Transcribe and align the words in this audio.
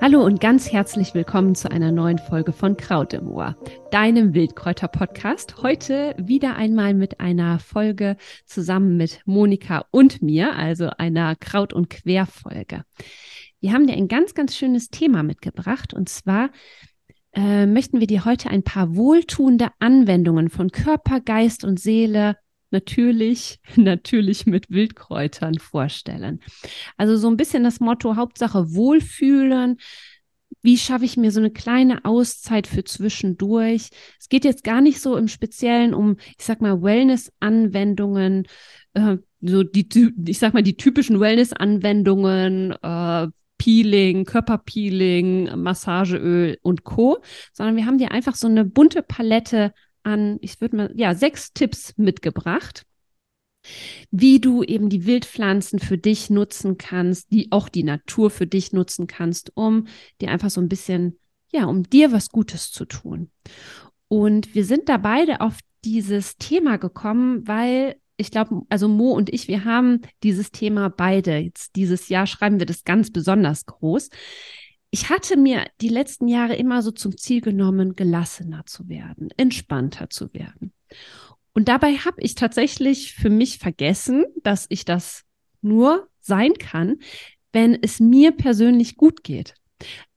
Hallo 0.00 0.24
und 0.24 0.40
ganz 0.40 0.70
herzlich 0.70 1.14
willkommen 1.14 1.54
zu 1.54 1.70
einer 1.70 1.90
neuen 1.90 2.18
Folge 2.18 2.52
von 2.52 2.76
Kraut 2.76 3.12
im 3.12 3.28
Ohr, 3.28 3.56
deinem 3.90 4.34
Wildkräuter-Podcast. 4.34 5.62
Heute 5.62 6.14
wieder 6.18 6.56
einmal 6.56 6.92
mit 6.92 7.20
einer 7.20 7.58
Folge 7.60 8.16
zusammen 8.44 8.96
mit 8.96 9.20
Monika 9.24 9.86
und 9.90 10.20
mir, 10.20 10.56
also 10.56 10.90
einer 10.98 11.34
Kraut- 11.36 11.72
und 11.72 11.88
Querfolge. 11.88 12.84
Wir 13.60 13.72
haben 13.72 13.86
dir 13.86 13.94
ein 13.94 14.08
ganz, 14.08 14.34
ganz 14.34 14.56
schönes 14.56 14.90
Thema 14.90 15.22
mitgebracht 15.22 15.94
und 15.94 16.08
zwar 16.08 16.50
äh, 17.32 17.66
möchten 17.66 18.00
wir 18.00 18.06
dir 18.06 18.24
heute 18.24 18.50
ein 18.50 18.62
paar 18.62 18.96
wohltuende 18.96 19.68
Anwendungen 19.78 20.50
von 20.50 20.70
Körper, 20.70 21.20
Geist 21.20 21.64
und 21.64 21.80
Seele 21.80 22.36
natürlich, 22.72 23.60
natürlich 23.76 24.46
mit 24.46 24.70
Wildkräutern 24.70 25.58
vorstellen. 25.58 26.40
Also 26.96 27.16
so 27.16 27.28
ein 27.28 27.36
bisschen 27.36 27.64
das 27.64 27.80
Motto, 27.80 28.16
Hauptsache 28.16 28.74
Wohlfühlen. 28.74 29.78
Wie 30.62 30.78
schaffe 30.78 31.04
ich 31.04 31.16
mir 31.16 31.32
so 31.32 31.40
eine 31.40 31.50
kleine 31.50 32.04
Auszeit 32.04 32.66
für 32.66 32.84
zwischendurch? 32.84 33.90
Es 34.20 34.28
geht 34.28 34.44
jetzt 34.44 34.64
gar 34.64 34.80
nicht 34.80 35.00
so 35.00 35.16
im 35.16 35.28
Speziellen 35.28 35.94
um, 35.94 36.16
ich 36.38 36.44
sag 36.44 36.60
mal, 36.60 36.82
Wellness-Anwendungen, 36.82 38.46
äh, 38.94 39.16
so 39.40 39.64
die, 39.64 39.88
ich 40.26 40.38
sag 40.38 40.54
mal, 40.54 40.62
die 40.62 40.76
typischen 40.76 41.18
Wellness-Anwendungen, 41.18 42.76
äh, 42.82 43.28
Peeling, 43.58 44.24
Körperpeeling, 44.24 45.56
Massageöl 45.56 46.58
und 46.62 46.82
Co., 46.82 47.22
sondern 47.52 47.76
wir 47.76 47.86
haben 47.86 47.98
dir 47.98 48.10
einfach 48.10 48.34
so 48.34 48.48
eine 48.48 48.64
bunte 48.64 49.02
Palette 49.02 49.72
an, 50.02 50.38
ich 50.40 50.60
würde 50.60 50.76
mal, 50.76 50.92
ja, 50.94 51.14
sechs 51.14 51.52
Tipps 51.52 51.94
mitgebracht, 51.96 52.84
wie 54.10 54.40
du 54.40 54.62
eben 54.62 54.88
die 54.88 55.06
Wildpflanzen 55.06 55.78
für 55.78 55.98
dich 55.98 56.30
nutzen 56.30 56.78
kannst, 56.78 57.30
die 57.30 57.52
auch 57.52 57.68
die 57.68 57.84
Natur 57.84 58.30
für 58.30 58.46
dich 58.46 58.72
nutzen 58.72 59.06
kannst, 59.06 59.52
um 59.54 59.86
dir 60.20 60.30
einfach 60.30 60.50
so 60.50 60.60
ein 60.60 60.68
bisschen, 60.68 61.18
ja, 61.52 61.66
um 61.66 61.84
dir 61.84 62.12
was 62.12 62.30
Gutes 62.30 62.72
zu 62.72 62.84
tun. 62.84 63.30
Und 64.08 64.54
wir 64.54 64.64
sind 64.64 64.88
da 64.88 64.98
beide 64.98 65.40
auf 65.40 65.58
dieses 65.84 66.36
Thema 66.36 66.76
gekommen, 66.76 67.46
weil 67.46 67.96
ich 68.16 68.30
glaube, 68.30 68.62
also 68.68 68.88
Mo 68.88 69.12
und 69.12 69.32
ich, 69.32 69.48
wir 69.48 69.64
haben 69.64 70.00
dieses 70.22 70.50
Thema 70.50 70.90
beide. 70.90 71.38
Jetzt 71.38 71.76
dieses 71.76 72.08
Jahr 72.08 72.26
schreiben 72.26 72.58
wir 72.58 72.66
das 72.66 72.84
ganz 72.84 73.10
besonders 73.10 73.66
groß 73.66 74.10
ich 74.94 75.08
hatte 75.08 75.38
mir 75.38 75.64
die 75.80 75.88
letzten 75.88 76.28
Jahre 76.28 76.54
immer 76.54 76.82
so 76.82 76.90
zum 76.90 77.16
Ziel 77.16 77.40
genommen, 77.40 77.96
gelassener 77.96 78.66
zu 78.66 78.90
werden, 78.90 79.30
entspannter 79.38 80.10
zu 80.10 80.32
werden. 80.34 80.74
Und 81.54 81.68
dabei 81.68 81.96
habe 81.96 82.20
ich 82.20 82.34
tatsächlich 82.34 83.14
für 83.14 83.30
mich 83.30 83.58
vergessen, 83.58 84.26
dass 84.42 84.66
ich 84.68 84.84
das 84.84 85.24
nur 85.62 86.08
sein 86.20 86.52
kann, 86.54 86.98
wenn 87.52 87.74
es 87.80 88.00
mir 88.00 88.32
persönlich 88.32 88.96
gut 88.96 89.24
geht. 89.24 89.54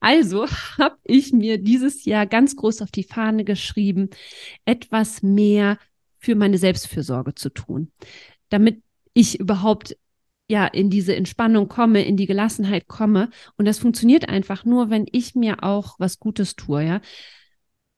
Also 0.02 0.46
habe 0.78 0.98
ich 1.06 1.32
mir 1.32 1.58
dieses 1.58 2.04
Jahr 2.04 2.26
ganz 2.26 2.58
groß 2.58 2.82
auf 2.82 2.92
die 2.92 3.06
Fahne 3.06 3.46
geschrieben, 3.46 4.10
etwas 4.66 5.24
mehr 5.24 5.80
für 6.18 6.36
meine 6.36 6.58
Selbstfürsorge 6.58 7.34
zu 7.34 7.50
tun, 7.50 7.94
damit 8.50 8.84
ich 9.14 9.40
überhaupt 9.40 9.96
ja, 10.48 10.68
in 10.68 10.90
diese 10.90 11.16
Entspannung 11.16 11.68
komme, 11.68 12.04
in 12.04 12.18
die 12.18 12.28
Gelassenheit 12.28 12.88
komme. 12.88 13.30
Und 13.58 13.66
das 13.66 13.80
funktioniert 13.80 14.30
einfach 14.30 14.66
nur, 14.66 14.90
wenn 14.90 15.06
ich 15.12 15.36
mir 15.36 15.64
auch 15.64 15.96
was 16.00 16.20
Gutes 16.20 16.56
tue, 16.56 16.84
ja. 16.84 17.02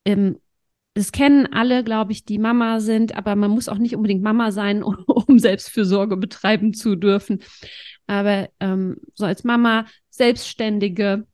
Ähm, 0.06 0.38
das 0.94 1.12
kennen 1.12 1.46
alle, 1.54 1.84
glaube 1.84 2.12
ich, 2.12 2.26
die 2.26 2.40
Mama 2.40 2.80
sind, 2.80 3.16
aber 3.16 3.36
man 3.36 3.52
muss 3.52 3.70
auch 3.70 3.78
nicht 3.78 3.96
unbedingt 3.96 4.24
Mama 4.24 4.52
sein, 4.52 4.82
um, 4.84 5.40
Selbstfürsorge 5.40 6.18
betreiben 6.18 6.74
zu 6.74 6.96
dürfen. 6.96 7.44
Aber 8.08 8.50
ähm, 8.60 8.98
so 9.14 9.26
als 9.26 9.44
Mama, 9.44 9.86
Selbstständige 10.10 11.28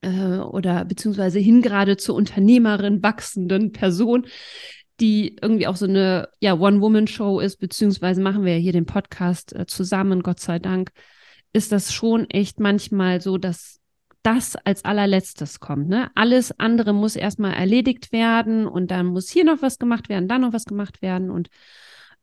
äh, 0.00 0.38
oder 0.38 0.84
beziehungsweise 0.84 1.38
hingerade 1.38 1.98
zur 1.98 2.16
Unternehmerin 2.16 3.02
wachsenden 3.02 3.70
Person, 3.70 4.26
die 5.00 5.36
irgendwie 5.40 5.66
auch 5.66 5.76
so 5.76 5.86
eine 5.86 6.28
ja, 6.40 6.54
One-Woman-Show 6.54 7.40
ist, 7.40 7.56
beziehungsweise 7.56 8.20
machen 8.20 8.44
wir 8.44 8.54
ja 8.54 8.58
hier 8.58 8.72
den 8.72 8.86
Podcast 8.86 9.54
äh, 9.54 9.66
zusammen, 9.66 10.22
Gott 10.22 10.40
sei 10.40 10.58
Dank, 10.58 10.92
ist 11.52 11.72
das 11.72 11.92
schon 11.92 12.28
echt 12.30 12.60
manchmal 12.60 13.20
so, 13.20 13.38
dass 13.38 13.80
das 14.22 14.56
als 14.56 14.84
allerletztes 14.84 15.60
kommt. 15.60 15.88
Ne? 15.88 16.10
Alles 16.14 16.58
andere 16.58 16.92
muss 16.92 17.16
erstmal 17.16 17.54
erledigt 17.54 18.12
werden 18.12 18.66
und 18.66 18.90
dann 18.90 19.06
muss 19.06 19.30
hier 19.30 19.44
noch 19.44 19.62
was 19.62 19.78
gemacht 19.78 20.08
werden, 20.08 20.28
dann 20.28 20.42
noch 20.42 20.52
was 20.52 20.66
gemacht 20.66 21.00
werden 21.02 21.30
und 21.30 21.48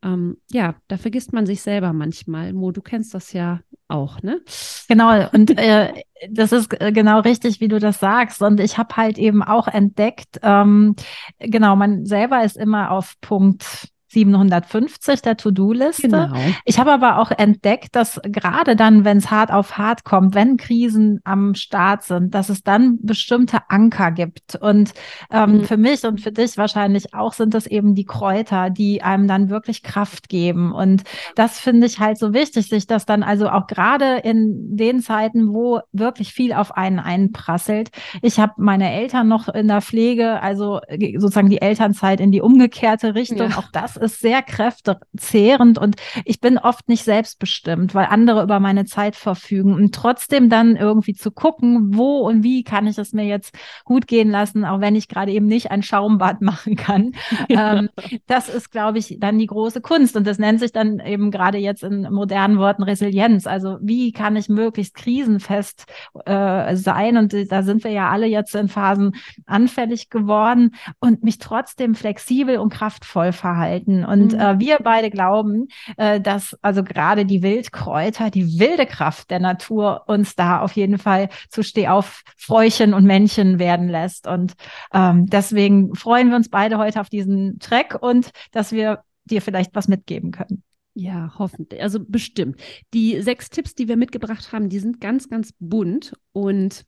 ähm, 0.03 0.37
ja, 0.51 0.75
da 0.87 0.97
vergisst 0.97 1.33
man 1.33 1.45
sich 1.45 1.61
selber 1.61 1.93
manchmal. 1.93 2.53
Mo, 2.53 2.71
du 2.71 2.81
kennst 2.81 3.13
das 3.13 3.33
ja 3.33 3.61
auch, 3.87 4.21
ne? 4.21 4.41
Genau, 4.87 5.29
und 5.31 5.51
äh, 5.57 5.93
das 6.29 6.51
ist 6.51 6.79
äh, 6.79 6.91
genau 6.91 7.19
richtig, 7.19 7.61
wie 7.61 7.67
du 7.67 7.79
das 7.79 7.99
sagst. 7.99 8.41
Und 8.41 8.59
ich 8.59 8.77
habe 8.77 8.95
halt 8.95 9.17
eben 9.17 9.43
auch 9.43 9.67
entdeckt, 9.67 10.39
ähm, 10.43 10.95
genau, 11.39 11.75
man 11.75 12.05
selber 12.05 12.43
ist 12.43 12.57
immer 12.57 12.91
auf 12.91 13.15
Punkt 13.21 13.89
750 14.09 15.21
der 15.21 15.37
To-Do-Liste. 15.37 16.03
Genau. 16.03 16.33
Ich 16.65 16.79
habe 16.79 16.91
aber 16.91 17.19
auch 17.19 17.31
entdeckt, 17.31 17.95
dass 17.95 18.19
gerade 18.23 18.75
dann, 18.75 19.03
wenn 19.03 19.17
es 19.17 19.29
hart 19.29 19.51
auf 19.51 19.77
hart 19.77 20.03
kommt, 20.03 20.33
wenn 20.33 20.57
Krisen 20.57 21.19
am 21.23 21.55
Start 21.55 22.03
sind, 22.03 22.33
dass 22.33 22.49
es 22.49 22.63
dann 22.63 22.99
bestimmte 23.01 23.59
Anker 23.69 24.11
gibt. 24.11 24.55
Und 24.55 24.93
ähm, 25.31 25.57
mhm. 25.57 25.63
für 25.65 25.77
mich 25.77 26.05
und 26.05 26.21
für 26.21 26.31
dich 26.31 26.57
wahrscheinlich 26.57 27.13
auch 27.13 27.33
sind 27.33 27.53
das 27.53 27.67
eben 27.67 27.95
die 27.95 28.05
Kräuter, 28.05 28.69
die 28.69 29.01
einem 29.01 29.27
dann 29.27 29.49
wirklich 29.49 29.83
Kraft 29.83 30.29
geben. 30.29 30.71
Und 30.71 31.03
das 31.35 31.59
finde 31.59 31.87
ich 31.87 31.99
halt 31.99 32.17
so 32.17 32.33
wichtig, 32.33 32.69
sich 32.69 32.87
das 32.87 33.05
dann 33.05 33.23
also 33.23 33.49
auch 33.49 33.67
gerade 33.67 34.17
in 34.23 34.77
den 34.77 35.01
Zeiten, 35.01 35.53
wo 35.53 35.81
wirklich 35.91 36.33
viel 36.33 36.53
auf 36.53 36.75
einen 36.77 36.99
einprasselt. 36.99 37.89
Ich 38.21 38.39
habe 38.39 38.53
meine 38.57 38.91
Eltern 38.91 39.27
noch 39.27 39.49
in 39.49 39.67
der 39.67 39.81
Pflege, 39.81 40.41
also 40.41 40.79
äh, 40.87 41.17
sozusagen 41.19 41.49
die 41.49 41.61
Elternzeit 41.61 42.21
in 42.21 42.31
die 42.31 42.41
umgekehrte 42.41 43.15
Richtung. 43.15 43.49
Ja. 43.49 43.57
Auch 43.57 43.69
das 43.71 43.96
ist 43.97 44.19
sehr 44.19 44.41
kräftezehrend 44.41 45.77
und 45.77 45.95
ich 46.25 46.39
bin 46.39 46.57
oft 46.57 46.87
nicht 46.87 47.03
selbstbestimmt, 47.03 47.93
weil 47.95 48.05
andere 48.05 48.43
über 48.43 48.59
meine 48.59 48.85
Zeit 48.85 49.15
verfügen. 49.15 49.73
Und 49.73 49.93
trotzdem 49.93 50.49
dann 50.49 50.75
irgendwie 50.75 51.13
zu 51.13 51.31
gucken, 51.31 51.95
wo 51.95 52.19
und 52.19 52.43
wie 52.43 52.63
kann 52.63 52.87
ich 52.87 52.97
es 52.97 53.13
mir 53.13 53.25
jetzt 53.25 53.55
gut 53.83 54.07
gehen 54.07 54.29
lassen, 54.29 54.65
auch 54.65 54.81
wenn 54.81 54.95
ich 54.95 55.07
gerade 55.07 55.31
eben 55.31 55.47
nicht 55.47 55.71
ein 55.71 55.83
Schaumbad 55.83 56.41
machen 56.47 56.75
kann. 56.75 57.13
Ja. 57.49 57.77
Ähm, 57.77 57.89
das 58.27 58.49
ist, 58.49 58.71
glaube 58.71 58.99
ich, 58.99 59.17
dann 59.19 59.37
die 59.37 59.47
große 59.47 59.81
Kunst. 59.81 60.15
Und 60.15 60.27
das 60.27 60.39
nennt 60.39 60.59
sich 60.59 60.71
dann 60.71 60.99
eben 60.99 61.31
gerade 61.31 61.57
jetzt 61.57 61.83
in 61.83 62.11
modernen 62.11 62.57
Worten 62.57 62.83
Resilienz. 62.83 63.47
Also 63.47 63.77
wie 63.81 64.11
kann 64.11 64.35
ich 64.35 64.49
möglichst 64.49 64.95
krisenfest 64.95 65.85
äh, 66.25 66.75
sein? 66.75 67.17
Und 67.17 67.33
da 67.51 67.63
sind 67.63 67.83
wir 67.83 67.91
ja 67.91 68.09
alle 68.09 68.27
jetzt 68.27 68.55
in 68.55 68.67
Phasen 68.67 69.15
anfällig 69.45 70.09
geworden 70.09 70.75
und 70.99 71.23
mich 71.23 71.37
trotzdem 71.37 71.95
flexibel 71.95 72.57
und 72.57 72.73
kraftvoll 72.73 73.31
verhalten 73.31 73.86
finden. 73.87 74.05
Und 74.05 74.33
mhm. 74.33 74.39
äh, 74.39 74.59
wir 74.59 74.77
beide 74.83 75.09
glauben, 75.09 75.67
äh, 75.97 76.19
dass 76.19 76.57
also 76.61 76.83
gerade 76.83 77.25
die 77.25 77.41
Wildkräuter, 77.41 78.29
die 78.29 78.59
wilde 78.59 78.85
Kraft 78.85 79.29
der 79.31 79.39
Natur 79.39 80.03
uns 80.07 80.35
da 80.35 80.61
auf 80.61 80.73
jeden 80.73 80.97
Fall 80.97 81.29
zu 81.49 81.63
Stehauf 81.63 82.23
Fräuchen 82.37 82.93
und 82.93 83.05
Männchen 83.05 83.59
werden 83.59 83.89
lässt. 83.89 84.27
Und 84.27 84.53
ähm, 84.93 85.27
deswegen 85.27 85.95
freuen 85.95 86.29
wir 86.29 86.35
uns 86.35 86.49
beide 86.49 86.77
heute 86.77 87.01
auf 87.01 87.09
diesen 87.09 87.59
Track 87.59 87.97
und 88.01 88.31
dass 88.51 88.71
wir 88.71 89.03
dir 89.25 89.41
vielleicht 89.41 89.75
was 89.75 89.87
mitgeben 89.87 90.31
können. 90.31 90.63
Ja, 90.93 91.33
hoffentlich. 91.37 91.81
Also 91.81 91.99
bestimmt. 92.03 92.59
Die 92.93 93.21
sechs 93.21 93.49
Tipps, 93.49 93.75
die 93.75 93.87
wir 93.87 93.97
mitgebracht 93.97 94.51
haben, 94.51 94.69
die 94.69 94.79
sind 94.79 94.99
ganz, 94.99 95.29
ganz 95.29 95.53
bunt. 95.59 96.13
Und 96.31 96.85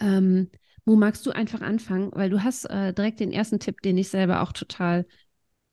ähm, 0.00 0.50
wo 0.84 0.96
magst 0.96 1.24
du 1.24 1.30
einfach 1.30 1.60
anfangen? 1.60 2.10
Weil 2.12 2.30
du 2.30 2.42
hast 2.42 2.64
äh, 2.64 2.92
direkt 2.92 3.20
den 3.20 3.30
ersten 3.30 3.60
Tipp, 3.60 3.82
den 3.82 3.98
ich 3.98 4.08
selber 4.08 4.42
auch 4.42 4.52
total 4.52 5.06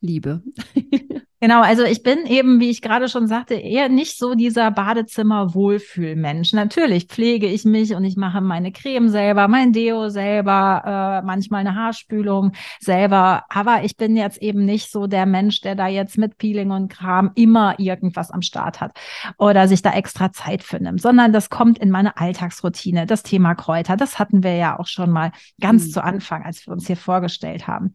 liebe. 0.05 0.41
Genau, 1.41 1.61
also 1.61 1.83
ich 1.83 2.01
bin 2.01 2.25
eben, 2.25 2.61
wie 2.61 2.69
ich 2.69 2.81
gerade 2.81 3.09
schon 3.09 3.27
sagte, 3.27 3.55
eher 3.55 3.89
nicht 3.89 4.17
so 4.17 4.35
dieser 4.35 4.71
Badezimmer-Wohlfühlmensch. 4.71 6.53
Natürlich 6.53 7.07
pflege 7.07 7.47
ich 7.47 7.65
mich 7.65 7.93
und 7.93 8.05
ich 8.05 8.15
mache 8.15 8.39
meine 8.39 8.71
Creme 8.71 9.09
selber, 9.09 9.49
mein 9.49 9.73
Deo 9.73 10.07
selber, 10.07 11.21
äh, 11.21 11.25
manchmal 11.25 11.59
eine 11.59 11.75
Haarspülung 11.75 12.53
selber. 12.79 13.43
Aber 13.49 13.83
ich 13.83 13.97
bin 13.97 14.15
jetzt 14.15 14.41
eben 14.41 14.63
nicht 14.63 14.89
so 14.89 15.07
der 15.07 15.25
Mensch, 15.25 15.59
der 15.59 15.75
da 15.75 15.87
jetzt 15.87 16.17
mit 16.17 16.37
Peeling 16.37 16.71
und 16.71 16.87
Kram 16.87 17.31
immer 17.35 17.77
irgendwas 17.79 18.31
am 18.31 18.41
Start 18.41 18.79
hat 18.79 18.97
oder 19.37 19.67
sich 19.67 19.81
da 19.81 19.91
extra 19.91 20.31
Zeit 20.31 20.63
für 20.63 20.79
nimmt, 20.79 21.01
sondern 21.01 21.33
das 21.33 21.49
kommt 21.49 21.79
in 21.79 21.91
meine 21.91 22.15
Alltagsroutine. 22.15 23.05
Das 23.05 23.23
Thema 23.23 23.55
Kräuter, 23.55 23.97
das 23.97 24.19
hatten 24.19 24.41
wir 24.41 24.55
ja 24.55 24.79
auch 24.79 24.87
schon 24.87 25.11
mal 25.11 25.33
ganz 25.59 25.87
mhm. 25.87 25.91
zu 25.91 26.03
Anfang, 26.03 26.43
als 26.43 26.65
wir 26.65 26.71
uns 26.71 26.87
hier 26.87 26.97
vorgestellt 26.97 27.67
haben. 27.67 27.93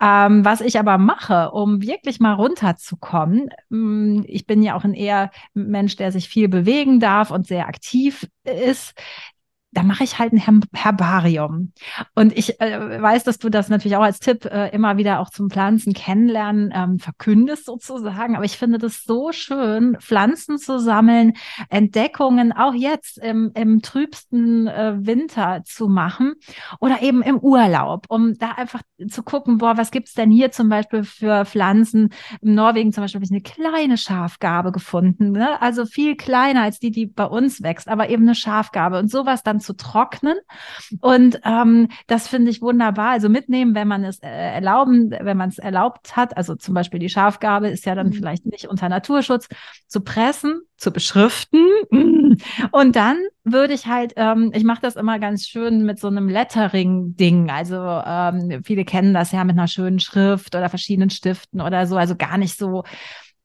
Ähm, 0.00 0.42
was 0.44 0.62
ich 0.62 0.78
aber 0.78 0.96
mache, 0.96 1.50
um 1.50 1.82
wirklich 1.82 2.18
mal 2.18 2.32
runter 2.32 2.77
zu 2.78 2.96
kommen. 2.96 3.50
Mm, 3.68 4.22
ich 4.26 4.46
bin 4.46 4.62
ja 4.62 4.74
auch 4.74 4.84
ein 4.84 4.94
eher 4.94 5.30
Mensch, 5.54 5.96
der 5.96 6.12
sich 6.12 6.28
viel 6.28 6.48
bewegen 6.48 7.00
darf 7.00 7.30
und 7.30 7.46
sehr 7.46 7.68
aktiv 7.68 8.28
ist. 8.44 8.94
Da 9.72 9.82
mache 9.82 10.02
ich 10.02 10.18
halt 10.18 10.32
ein 10.32 10.62
Herbarium. 10.72 11.72
Und 12.14 12.36
ich 12.36 12.58
äh, 12.60 13.02
weiß, 13.02 13.24
dass 13.24 13.38
du 13.38 13.50
das 13.50 13.68
natürlich 13.68 13.96
auch 13.96 14.02
als 14.02 14.18
Tipp 14.18 14.46
äh, 14.46 14.68
immer 14.70 14.96
wieder 14.96 15.20
auch 15.20 15.28
zum 15.28 15.50
Pflanzen 15.50 15.92
kennenlernen 15.92 16.72
ähm, 16.74 16.98
verkündest 16.98 17.66
sozusagen. 17.66 18.34
Aber 18.34 18.46
ich 18.46 18.56
finde 18.56 18.78
das 18.78 19.04
so 19.04 19.30
schön, 19.30 19.98
Pflanzen 20.00 20.58
zu 20.58 20.78
sammeln, 20.78 21.34
Entdeckungen 21.68 22.52
auch 22.52 22.72
jetzt 22.72 23.18
im, 23.18 23.52
im 23.54 23.82
trübsten 23.82 24.68
äh, 24.68 24.94
Winter 25.00 25.62
zu 25.64 25.88
machen 25.88 26.34
oder 26.80 27.02
eben 27.02 27.20
im 27.20 27.38
Urlaub, 27.38 28.06
um 28.08 28.38
da 28.38 28.52
einfach 28.52 28.80
zu 29.10 29.22
gucken, 29.22 29.58
boah, 29.58 29.76
was 29.76 29.90
gibt's 29.90 30.14
denn 30.14 30.30
hier 30.30 30.50
zum 30.50 30.70
Beispiel 30.70 31.04
für 31.04 31.44
Pflanzen? 31.44 32.08
In 32.40 32.54
Norwegen 32.54 32.92
zum 32.92 33.04
Beispiel 33.04 33.18
habe 33.18 33.26
ich 33.26 33.30
eine 33.30 33.42
kleine 33.42 33.98
Schafgabe 33.98 34.72
gefunden, 34.72 35.32
ne? 35.32 35.60
also 35.60 35.84
viel 35.84 36.16
kleiner 36.16 36.62
als 36.62 36.78
die, 36.78 36.90
die 36.90 37.06
bei 37.06 37.26
uns 37.26 37.62
wächst, 37.62 37.86
aber 37.86 38.08
eben 38.08 38.22
eine 38.22 38.34
Schafgabe 38.34 38.98
und 38.98 39.10
sowas 39.10 39.42
dann 39.42 39.57
zu 39.60 39.74
trocknen. 39.74 40.38
Und 41.00 41.40
ähm, 41.44 41.88
das 42.06 42.28
finde 42.28 42.50
ich 42.50 42.62
wunderbar. 42.62 43.10
Also 43.10 43.28
mitnehmen, 43.28 43.74
wenn 43.74 43.88
man 43.88 44.04
es 44.04 44.18
äh, 44.20 44.28
erlauben, 44.28 45.10
wenn 45.10 45.36
man 45.36 45.48
es 45.48 45.58
erlaubt 45.58 46.16
hat. 46.16 46.36
Also 46.36 46.54
zum 46.54 46.74
Beispiel 46.74 47.00
die 47.00 47.08
Schafgabe 47.08 47.68
ist 47.68 47.86
ja 47.86 47.94
dann 47.94 48.08
mhm. 48.08 48.12
vielleicht 48.12 48.46
nicht 48.46 48.66
unter 48.66 48.88
Naturschutz 48.88 49.48
zu 49.86 50.00
pressen, 50.00 50.62
zu 50.76 50.92
beschriften. 50.92 51.66
Und 52.70 52.96
dann 52.96 53.18
würde 53.44 53.74
ich 53.74 53.86
halt, 53.86 54.12
ähm, 54.16 54.52
ich 54.54 54.64
mache 54.64 54.82
das 54.82 54.96
immer 54.96 55.18
ganz 55.18 55.46
schön 55.46 55.84
mit 55.84 55.98
so 55.98 56.08
einem 56.08 56.28
Lettering-Ding. 56.28 57.50
Also 57.50 57.76
ähm, 57.76 58.62
viele 58.64 58.84
kennen 58.84 59.14
das 59.14 59.32
ja 59.32 59.44
mit 59.44 59.56
einer 59.56 59.68
schönen 59.68 60.00
Schrift 60.00 60.54
oder 60.54 60.68
verschiedenen 60.68 61.10
Stiften 61.10 61.60
oder 61.60 61.86
so. 61.86 61.96
Also 61.96 62.16
gar 62.16 62.38
nicht 62.38 62.56
so 62.56 62.84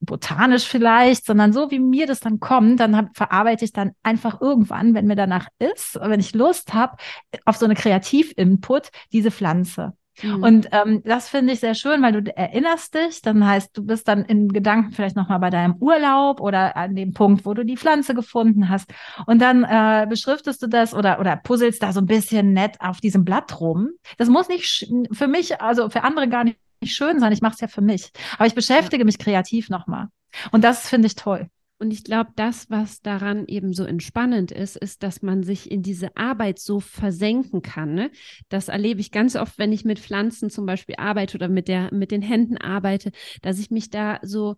botanisch 0.06 0.66
vielleicht, 0.66 1.26
sondern 1.26 1.54
so 1.54 1.72
wie 1.72 1.80
mir 1.80 2.08
das 2.08 2.20
dann 2.20 2.40
kommt, 2.40 2.80
dann 2.80 2.96
hab, 2.96 3.16
verarbeite 3.16 3.66
ich 3.66 3.74
dann 3.74 3.92
einfach 4.04 4.42
irgendwann, 4.42 4.94
wenn 4.94 5.08
mir 5.08 5.16
danach 5.16 5.48
ist, 5.60 6.00
wenn 6.02 6.20
ich 6.20 6.34
Lust 6.34 6.74
habe, 6.74 6.98
auf 7.46 7.58
so 7.58 7.66
eine 7.66 7.76
Kreativ-Input, 7.76 8.90
diese 9.12 9.32
Pflanze. 9.32 9.94
Mhm. 10.22 10.44
Und 10.44 10.70
ähm, 10.72 11.02
das 11.04 11.30
finde 11.30 11.54
ich 11.54 11.60
sehr 11.60 11.74
schön, 11.74 12.02
weil 12.02 12.22
du 12.22 12.38
erinnerst 12.38 12.94
dich, 12.94 13.22
dann 13.22 13.46
heißt, 13.46 13.76
du 13.76 13.86
bist 13.86 14.08
dann 14.08 14.24
in 14.26 14.50
Gedanken 14.50 14.92
vielleicht 14.92 15.16
nochmal 15.16 15.40
bei 15.40 15.50
deinem 15.50 15.76
Urlaub 15.80 16.40
oder 16.40 16.78
an 16.78 16.96
dem 16.96 17.14
Punkt, 17.14 17.46
wo 17.46 17.54
du 17.54 17.66
die 17.66 17.78
Pflanze 17.78 18.14
gefunden 18.14 18.70
hast. 18.70 18.94
Und 19.26 19.42
dann 19.42 19.64
äh, 19.64 20.06
beschriftest 20.08 20.62
du 20.62 20.68
das 20.68 20.94
oder, 20.94 21.20
oder 21.20 21.36
puzzelst 21.38 21.82
da 21.82 21.94
so 21.94 22.00
ein 22.00 22.06
bisschen 22.06 22.54
nett 22.54 22.80
auf 22.80 23.02
diesem 23.02 23.26
Blatt 23.26 23.60
rum. 23.60 23.90
Das 24.18 24.30
muss 24.30 24.50
nicht 24.50 24.88
für 25.12 25.28
mich, 25.28 25.60
also 25.62 25.90
für 25.90 26.04
andere 26.04 26.30
gar 26.30 26.44
nicht 26.44 26.60
nicht 26.84 26.96
schön 26.96 27.20
sein, 27.20 27.32
ich 27.32 27.42
mache 27.42 27.56
es 27.56 27.62
ja 27.62 27.68
für 27.68 27.82
mich. 27.82 28.12
Aber 28.38 28.46
ich 28.46 28.56
beschäftige 28.56 29.02
ja. 29.02 29.06
mich 29.06 29.18
kreativ 29.18 29.70
nochmal. 29.70 30.08
Und 30.52 30.64
das 30.64 30.88
finde 30.88 31.08
ich 31.08 31.16
toll. 31.16 31.50
Und 31.80 31.92
ich 31.92 32.06
glaube, 32.06 32.32
das, 32.38 32.70
was 32.70 33.02
daran 33.02 33.46
eben 33.46 33.74
so 33.74 33.84
entspannend 33.84 34.52
ist, 34.52 34.78
ist, 34.78 35.04
dass 35.04 35.22
man 35.22 35.44
sich 35.44 35.70
in 35.70 35.82
diese 35.82 36.16
Arbeit 36.16 36.60
so 36.60 36.80
versenken 36.80 37.62
kann. 37.62 37.94
Ne? 37.94 38.10
Das 38.48 38.70
erlebe 38.70 39.02
ich 39.02 39.12
ganz 39.12 39.36
oft, 39.36 39.58
wenn 39.58 39.74
ich 39.74 39.84
mit 39.84 40.00
Pflanzen 40.00 40.50
zum 40.50 40.66
Beispiel 40.66 40.96
arbeite 40.98 41.36
oder 41.36 41.50
mit, 41.50 41.68
der, 41.68 41.94
mit 41.94 42.12
den 42.12 42.22
Händen 42.22 42.58
arbeite, 42.58 43.12
dass 43.42 43.60
ich 43.60 43.70
mich 43.70 43.90
da 43.90 44.20
so, 44.22 44.56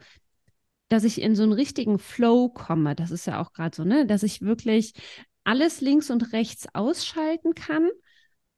dass 0.88 1.04
ich 1.04 1.20
in 1.20 1.36
so 1.36 1.42
einen 1.42 1.54
richtigen 1.54 1.98
Flow 1.98 2.50
komme. 2.50 2.96
Das 2.96 3.10
ist 3.10 3.26
ja 3.26 3.42
auch 3.42 3.54
gerade 3.54 3.76
so, 3.76 3.84
ne? 3.84 4.06
dass 4.06 4.22
ich 4.22 4.42
wirklich 4.42 4.94
alles 5.44 5.82
links 5.82 6.12
und 6.12 6.32
rechts 6.32 6.68
ausschalten 6.76 7.56
kann 7.56 7.90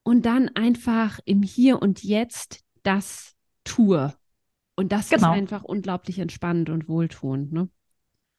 und 0.04 0.26
dann 0.26 0.50
einfach 0.56 1.20
im 1.24 1.42
Hier 1.42 1.82
und 1.82 2.04
Jetzt 2.04 2.64
das 2.84 3.37
tue. 3.68 4.14
Und 4.76 4.92
das 4.92 5.10
genau. 5.10 5.32
ist 5.32 5.38
einfach 5.38 5.64
unglaublich 5.64 6.20
entspannend 6.20 6.70
und 6.70 6.88
wohltuend. 6.88 7.52
Ne? 7.52 7.70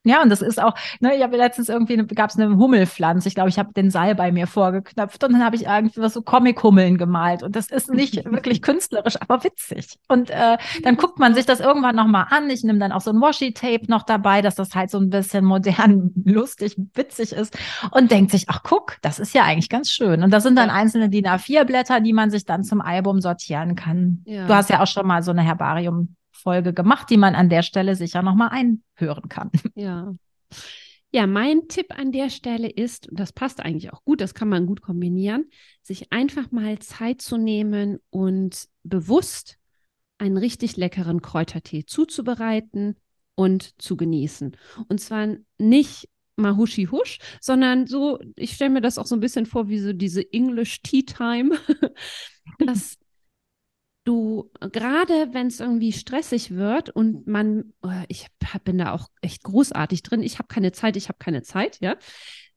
Ja, 0.04 0.22
und 0.22 0.30
das 0.30 0.42
ist 0.42 0.62
auch, 0.62 0.74
ne, 1.00 1.16
ich 1.16 1.22
habe 1.22 1.36
letztens 1.36 1.68
irgendwie, 1.68 1.96
gab 2.14 2.30
es 2.30 2.38
eine 2.38 2.56
Hummelpflanze. 2.56 3.28
Ich 3.28 3.34
glaube, 3.34 3.50
ich 3.50 3.58
habe 3.58 3.72
den 3.72 3.90
Seil 3.90 4.14
bei 4.14 4.30
mir 4.30 4.46
vorgeknöpft 4.46 5.22
und 5.24 5.32
dann 5.32 5.44
habe 5.44 5.56
ich 5.56 5.64
irgendwie 5.64 6.00
was 6.00 6.14
so 6.14 6.22
Comic-Hummeln 6.22 6.96
gemalt. 6.96 7.42
Und 7.42 7.56
das 7.56 7.68
ist 7.68 7.90
nicht 7.90 8.24
wirklich 8.30 8.62
künstlerisch, 8.62 9.16
aber 9.20 9.42
witzig. 9.42 9.98
Und 10.08 10.30
äh, 10.30 10.56
dann 10.82 10.96
guckt 10.96 11.18
man 11.18 11.34
sich 11.34 11.46
das 11.46 11.60
irgendwann 11.60 11.96
nochmal 11.96 12.26
an. 12.30 12.48
Ich 12.48 12.62
nehme 12.62 12.78
dann 12.78 12.92
auch 12.92 13.00
so 13.00 13.10
ein 13.10 13.20
Washi-Tape 13.20 13.86
noch 13.88 14.04
dabei, 14.04 14.40
dass 14.40 14.54
das 14.54 14.74
halt 14.74 14.90
so 14.90 14.98
ein 14.98 15.10
bisschen 15.10 15.44
modern, 15.44 16.12
lustig, 16.24 16.76
witzig 16.94 17.32
ist 17.32 17.58
und 17.90 18.10
denkt 18.10 18.30
sich, 18.30 18.44
ach 18.48 18.62
guck, 18.62 18.96
das 19.02 19.18
ist 19.18 19.34
ja 19.34 19.44
eigentlich 19.44 19.68
ganz 19.68 19.90
schön. 19.90 20.22
Und 20.22 20.30
das 20.30 20.44
sind 20.44 20.56
dann 20.56 20.70
einzelne 20.70 21.10
DIN 21.10 21.26
A4-Blätter, 21.26 22.00
die 22.00 22.12
man 22.12 22.30
sich 22.30 22.44
dann 22.44 22.62
zum 22.62 22.80
Album 22.80 23.20
sortieren 23.20 23.74
kann. 23.74 24.22
Ja. 24.24 24.46
Du 24.46 24.54
hast 24.54 24.70
ja 24.70 24.80
auch 24.80 24.86
schon 24.86 25.06
mal 25.06 25.22
so 25.22 25.32
eine 25.32 25.42
Herbarium 25.42 26.14
Folge 26.38 26.72
gemacht, 26.72 27.10
die 27.10 27.16
man 27.16 27.34
an 27.34 27.48
der 27.48 27.62
Stelle 27.62 27.94
sicher 27.96 28.22
nochmal 28.22 28.50
einhören 28.50 29.28
kann. 29.28 29.50
Ja. 29.74 30.14
Ja, 31.10 31.26
mein 31.26 31.68
Tipp 31.68 31.86
an 31.98 32.12
der 32.12 32.28
Stelle 32.28 32.68
ist, 32.68 33.08
und 33.08 33.18
das 33.18 33.32
passt 33.32 33.60
eigentlich 33.60 33.92
auch 33.92 34.04
gut, 34.04 34.20
das 34.20 34.34
kann 34.34 34.48
man 34.50 34.66
gut 34.66 34.82
kombinieren, 34.82 35.46
sich 35.82 36.12
einfach 36.12 36.50
mal 36.50 36.78
Zeit 36.80 37.22
zu 37.22 37.38
nehmen 37.38 37.98
und 38.10 38.68
bewusst 38.82 39.56
einen 40.18 40.36
richtig 40.36 40.76
leckeren 40.76 41.22
Kräutertee 41.22 41.86
zuzubereiten 41.86 42.96
und 43.36 43.80
zu 43.80 43.96
genießen. 43.96 44.56
Und 44.88 45.00
zwar 45.00 45.36
nicht 45.56 46.10
mal 46.36 46.56
huschi 46.56 46.86
husch, 46.86 47.18
sondern 47.40 47.86
so, 47.86 48.18
ich 48.36 48.52
stelle 48.52 48.70
mir 48.70 48.80
das 48.80 48.98
auch 48.98 49.06
so 49.06 49.16
ein 49.16 49.20
bisschen 49.20 49.46
vor 49.46 49.68
wie 49.68 49.78
so 49.78 49.92
diese 49.92 50.30
English 50.32 50.82
Tea 50.82 51.04
Time, 51.04 51.58
dass 52.58 52.98
du, 54.08 54.50
gerade 54.60 55.28
wenn 55.32 55.48
es 55.48 55.60
irgendwie 55.60 55.92
stressig 55.92 56.52
wird 56.52 56.90
und 56.90 57.26
man, 57.26 57.74
oh, 57.82 57.90
ich 58.08 58.26
bin 58.64 58.78
da 58.78 58.92
auch 58.92 59.08
echt 59.20 59.44
großartig 59.44 60.02
drin, 60.02 60.22
ich 60.22 60.38
habe 60.38 60.48
keine 60.48 60.72
Zeit, 60.72 60.96
ich 60.96 61.08
habe 61.08 61.18
keine 61.18 61.42
Zeit, 61.42 61.78
ja, 61.80 61.96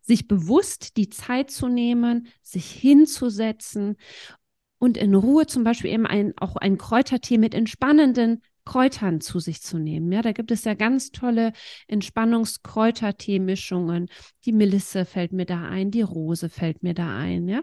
sich 0.01 0.27
bewusst 0.27 0.97
die 0.97 1.09
Zeit 1.09 1.51
zu 1.51 1.67
nehmen, 1.67 2.27
sich 2.41 2.71
hinzusetzen 2.71 3.97
und 4.79 4.97
in 4.97 5.13
Ruhe 5.13 5.45
zum 5.45 5.63
Beispiel 5.63 5.91
eben 5.91 6.07
ein, 6.07 6.33
auch 6.37 6.55
ein 6.55 6.77
Kräutertee 6.77 7.37
mit 7.37 7.53
entspannenden 7.53 8.41
Kräutern 8.65 9.21
zu 9.21 9.39
sich 9.39 9.61
zu 9.61 9.77
nehmen. 9.77 10.11
Ja, 10.11 10.21
da 10.21 10.33
gibt 10.33 10.51
es 10.51 10.63
ja 10.63 10.73
ganz 10.73 11.11
tolle 11.11 11.53
Entspannungskräutertee-Mischungen. 11.87 14.07
Die 14.45 14.51
Melisse 14.51 15.05
fällt 15.05 15.33
mir 15.33 15.45
da 15.45 15.63
ein, 15.63 15.91
die 15.91 16.01
Rose 16.01 16.49
fällt 16.49 16.81
mir 16.83 16.93
da 16.93 17.17
ein. 17.17 17.47
Ja, 17.47 17.61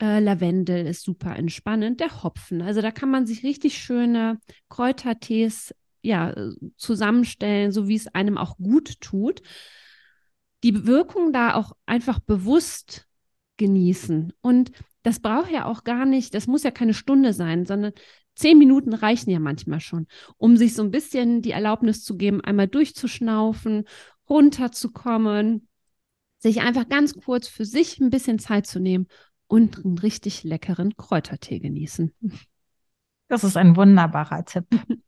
äh, 0.00 0.18
Lavendel 0.20 0.86
ist 0.86 1.02
super 1.02 1.36
entspannend, 1.36 2.00
der 2.00 2.22
Hopfen. 2.22 2.62
Also 2.62 2.80
da 2.82 2.90
kann 2.90 3.10
man 3.10 3.26
sich 3.26 3.44
richtig 3.44 3.78
schöne 3.78 4.38
Kräutertees 4.68 5.74
ja 6.02 6.34
zusammenstellen, 6.76 7.72
so 7.72 7.88
wie 7.88 7.96
es 7.96 8.08
einem 8.08 8.36
auch 8.36 8.58
gut 8.58 9.00
tut. 9.00 9.40
Die 10.62 10.86
Wirkung 10.86 11.32
da 11.32 11.54
auch 11.54 11.72
einfach 11.86 12.20
bewusst 12.20 13.06
genießen 13.56 14.32
und 14.40 14.72
das 15.02 15.20
braucht 15.20 15.50
ja 15.50 15.66
auch 15.66 15.84
gar 15.84 16.06
nicht, 16.06 16.34
das 16.34 16.46
muss 16.46 16.62
ja 16.62 16.70
keine 16.70 16.94
Stunde 16.94 17.34
sein, 17.34 17.66
sondern 17.66 17.92
Zehn 18.34 18.58
Minuten 18.58 18.94
reichen 18.94 19.30
ja 19.30 19.38
manchmal 19.38 19.80
schon, 19.80 20.06
um 20.36 20.56
sich 20.56 20.74
so 20.74 20.82
ein 20.82 20.90
bisschen 20.90 21.42
die 21.42 21.52
Erlaubnis 21.52 22.02
zu 22.02 22.16
geben, 22.16 22.40
einmal 22.40 22.68
durchzuschnaufen, 22.68 23.84
runterzukommen, 24.28 25.68
sich 26.38 26.60
einfach 26.60 26.88
ganz 26.88 27.14
kurz 27.14 27.48
für 27.48 27.64
sich 27.64 28.00
ein 28.00 28.10
bisschen 28.10 28.38
Zeit 28.38 28.66
zu 28.66 28.80
nehmen 28.80 29.06
und 29.46 29.84
einen 29.84 29.98
richtig 29.98 30.42
leckeren 30.44 30.96
Kräutertee 30.96 31.58
genießen. 31.58 32.12
Das 33.28 33.44
ist 33.44 33.56
ein 33.56 33.76
wunderbarer 33.76 34.44
Tipp. 34.44 34.66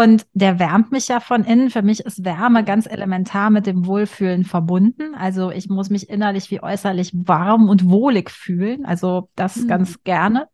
Und 0.00 0.26
der 0.32 0.58
wärmt 0.58 0.92
mich 0.92 1.08
ja 1.08 1.20
von 1.20 1.44
innen. 1.44 1.68
Für 1.68 1.82
mich 1.82 2.00
ist 2.00 2.24
Wärme 2.24 2.64
ganz 2.64 2.86
elementar 2.86 3.50
mit 3.50 3.66
dem 3.66 3.84
Wohlfühlen 3.84 4.44
verbunden. 4.44 5.14
Also 5.14 5.50
ich 5.50 5.68
muss 5.68 5.90
mich 5.90 6.08
innerlich 6.08 6.50
wie 6.50 6.62
äußerlich 6.62 7.12
warm 7.12 7.68
und 7.68 7.84
wohlig 7.90 8.30
fühlen. 8.30 8.86
Also 8.86 9.28
das 9.36 9.56
mhm. 9.56 9.68
ganz 9.68 10.02
gerne. 10.02 10.48